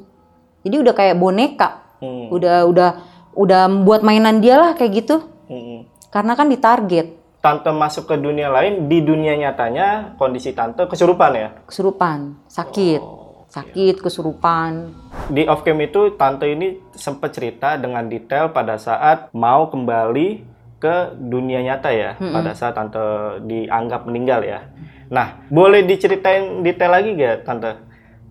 Jadi 0.63 0.75
udah 0.83 0.93
kayak 0.95 1.15
boneka. 1.19 1.83
Hmm. 1.97 2.29
udah 2.29 2.69
udah 2.69 2.89
udah 3.33 3.63
buat 3.81 4.05
mainan 4.05 4.37
dia 4.37 4.61
lah 4.61 4.71
kayak 4.77 5.03
gitu. 5.03 5.17
Hmm. 5.47 5.87
karena 6.11 6.35
kan 6.35 6.51
ditarget. 6.51 7.15
Tante 7.39 7.71
masuk 7.71 8.11
ke 8.11 8.15
dunia 8.19 8.51
lain, 8.51 8.91
di 8.91 8.99
dunia 8.99 9.39
nyatanya 9.39 10.19
kondisi 10.19 10.51
tante 10.51 10.83
kesurupan 10.91 11.31
ya? 11.31 11.49
kesurupan. 11.63 12.35
Sakit. 12.51 12.99
Oh, 12.99 13.47
sakit 13.47 14.03
kesurupan. 14.03 14.91
Di 15.31 15.47
off 15.47 15.63
cam 15.63 15.79
itu 15.79 16.19
tante 16.19 16.51
ini 16.51 16.83
sempat 16.95 17.31
cerita 17.31 17.79
dengan 17.79 18.11
detail 18.11 18.51
pada 18.51 18.75
saat 18.75 19.31
mau 19.31 19.71
kembali 19.71 20.56
ke 20.77 21.17
dunia 21.17 21.65
nyata 21.65 21.89
ya, 21.89 22.13
pada 22.15 22.53
saat 22.53 22.77
tante 22.77 23.01
dianggap 23.49 24.05
meninggal 24.05 24.45
ya. 24.45 24.61
Nah, 25.09 25.41
boleh 25.49 25.87
diceritain 25.87 26.61
detail 26.61 26.93
lagi 26.93 27.17
gak 27.17 27.47
tante? 27.47 27.71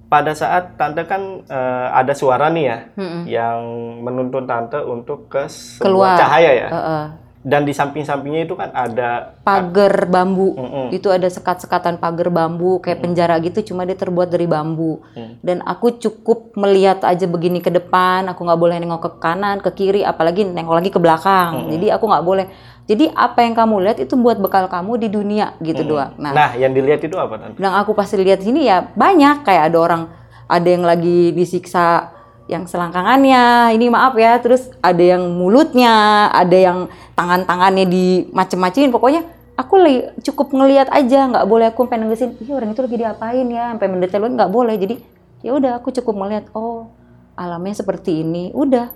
Pada 0.07 0.31
saat 0.39 0.79
tante 0.79 1.03
kan 1.11 1.43
eh, 1.43 1.89
ada 1.91 2.15
suara 2.15 2.47
nih 2.47 2.65
ya, 2.71 2.79
Mm-mm. 2.95 3.23
yang 3.27 3.59
menuntun 4.07 4.47
tante 4.47 4.79
untuk 4.79 5.27
ke 5.27 5.51
sebuah 5.51 5.83
Keluar. 5.83 6.15
cahaya 6.15 6.53
ya. 6.55 6.69
Heeh. 6.71 7.05
Dan 7.47 7.63
di 7.63 7.71
samping-sampingnya 7.71 8.43
itu 8.43 8.59
kan 8.59 8.75
ada 8.75 9.39
pagar 9.47 10.11
bambu. 10.11 10.59
Mm-mm. 10.59 10.87
itu 10.91 11.07
ada 11.15 11.31
sekat-sekatan 11.31 12.03
pagar 12.03 12.27
bambu 12.35 12.83
kayak 12.83 13.07
penjara 13.07 13.39
gitu 13.39 13.71
cuma 13.71 13.87
dia 13.87 13.95
terbuat 13.95 14.27
dari 14.27 14.51
bambu. 14.51 14.99
Mm. 15.15 15.33
dan 15.47 15.63
aku 15.63 15.95
cukup 15.95 16.59
melihat 16.59 17.07
aja 17.07 17.23
begini 17.31 17.63
ke 17.63 17.71
depan 17.71 18.27
aku 18.27 18.43
nggak 18.43 18.59
boleh 18.59 18.77
nengok 18.83 18.99
ke 18.99 19.11
kanan 19.23 19.63
ke 19.63 19.71
kiri 19.71 20.03
apalagi 20.03 20.43
nengok 20.43 20.75
lagi 20.75 20.91
ke 20.91 20.99
belakang. 20.99 21.71
Jadi 21.71 21.87
aku 21.95 22.05
nggak 22.11 22.27
boleh. 22.27 22.47
Jadi 22.87 23.11
apa 23.15 23.43
yang 23.43 23.55
kamu 23.55 23.75
lihat 23.83 23.99
itu 24.03 24.15
buat 24.15 24.39
bekal 24.39 24.67
kamu 24.71 25.07
di 25.07 25.09
dunia 25.11 25.59
gitu 25.59 25.83
doang 25.83 26.15
nah 26.23 26.31
Nah, 26.31 26.51
yang 26.55 26.71
dilihat 26.71 27.03
itu 27.03 27.19
apa 27.19 27.35
tante? 27.35 27.59
yang 27.59 27.75
aku 27.75 27.95
pasti 27.95 28.15
lihat 28.19 28.43
sini 28.43 28.67
ya 28.67 28.91
banyak. 28.95 29.47
Kayak 29.47 29.71
ada 29.71 29.79
orang 29.79 30.03
ada 30.47 30.69
yang 30.71 30.87
lagi 30.87 31.35
disiksa 31.35 32.16
yang 32.47 32.65
selangkangannya 32.71 33.75
ini 33.75 33.91
maaf 33.91 34.15
ya 34.15 34.39
terus 34.39 34.71
ada 34.79 35.03
yang 35.03 35.35
mulutnya 35.35 36.31
ada 36.31 36.55
yang 36.55 36.79
tangan-tangannya 37.19 37.87
di 37.91 38.07
macem-macemin 38.31 38.95
pokoknya 38.95 39.27
aku 39.57 39.75
lagi 39.81 40.01
cukup 40.23 40.53
ngelihat 40.53 40.89
aja 40.93 41.27
nggak 41.33 41.49
boleh 41.49 41.73
aku 41.73 41.89
pengen 41.89 42.13
ngesin 42.13 42.37
iya 42.45 42.53
orang 42.61 42.77
itu 42.77 42.81
lagi 42.85 42.97
diapain 43.01 43.47
ya? 43.49 43.73
Sampai 43.73 43.89
mendetail 43.89 44.21
banget 44.23 44.37
nggak 44.37 44.53
boleh. 44.53 44.77
Jadi 44.77 44.95
ya 45.41 45.51
udah 45.57 45.81
aku 45.81 45.89
cukup 45.91 46.15
melihat 46.15 46.45
oh 46.53 46.93
alamnya 47.35 47.75
seperti 47.75 48.23
ini. 48.23 48.53
Udah. 48.53 48.93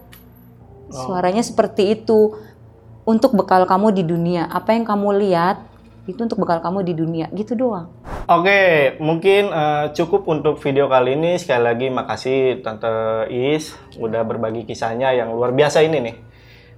Suaranya 0.93 1.41
seperti 1.41 1.97
itu. 1.97 2.37
Untuk 3.09 3.33
bekal 3.35 3.65
kamu 3.65 3.97
di 3.97 4.05
dunia 4.05 4.47
apa 4.47 4.77
yang 4.77 4.85
kamu 4.85 5.19
lihat 5.25 5.57
itu 6.09 6.21
untuk 6.21 6.41
bekal 6.41 6.63
kamu 6.63 6.87
di 6.87 6.95
dunia 6.97 7.27
gitu 7.35 7.57
doang 7.57 7.89
Oke, 8.31 8.95
mungkin 9.03 9.51
eh, 9.51 9.91
cukup 9.91 10.23
untuk 10.31 10.63
video 10.63 10.87
kali 10.87 11.19
ini. 11.19 11.35
Sekali 11.35 11.67
lagi 11.67 11.91
makasih 11.91 12.63
Tante 12.63 13.27
Is 13.27 13.75
udah 13.99 14.23
berbagi 14.23 14.63
kisahnya 14.63 15.11
yang 15.11 15.35
luar 15.35 15.51
biasa 15.51 15.83
ini 15.83 15.99
nih. 15.99 16.17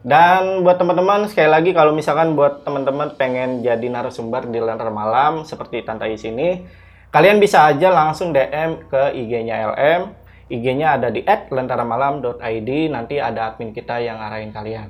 Dan 0.00 0.64
buat 0.64 0.80
teman-teman 0.80 1.28
sekali 1.28 1.52
lagi 1.52 1.76
kalau 1.76 1.92
misalkan 1.92 2.32
buat 2.32 2.64
teman-teman 2.64 3.20
pengen 3.20 3.60
jadi 3.60 3.84
narasumber 3.84 4.48
di 4.48 4.64
Lentera 4.64 4.88
Malam 4.88 5.44
seperti 5.44 5.84
Tante 5.84 6.08
Is 6.08 6.24
ini, 6.24 6.64
kalian 7.12 7.36
bisa 7.36 7.68
aja 7.68 7.92
langsung 7.92 8.32
DM 8.32 8.88
ke 8.88 9.12
IG-nya 9.12 9.76
LM. 9.76 10.00
IG-nya 10.48 10.96
ada 10.96 11.12
di 11.12 11.20
@lentaramalam.id. 11.20 12.70
Nanti 12.88 13.20
ada 13.20 13.52
admin 13.52 13.76
kita 13.76 14.00
yang 14.00 14.24
ngarahin 14.24 14.56
kalian. 14.56 14.88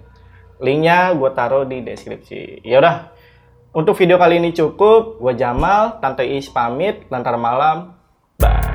Linknya 0.63 1.11
gue 1.19 1.31
taruh 1.35 1.67
di 1.67 1.83
deskripsi. 1.83 2.63
Yaudah, 2.63 3.11
untuk 3.73 3.97
video 3.97 4.21
kali 4.21 4.39
ini 4.39 4.53
cukup. 4.53 5.19
Gue 5.19 5.35
Jamal, 5.37 5.99
Tante 5.99 6.25
Is 6.25 6.49
pamit, 6.53 7.09
Lantar 7.09 7.37
Malam. 7.41 7.97
Bye. 8.39 8.72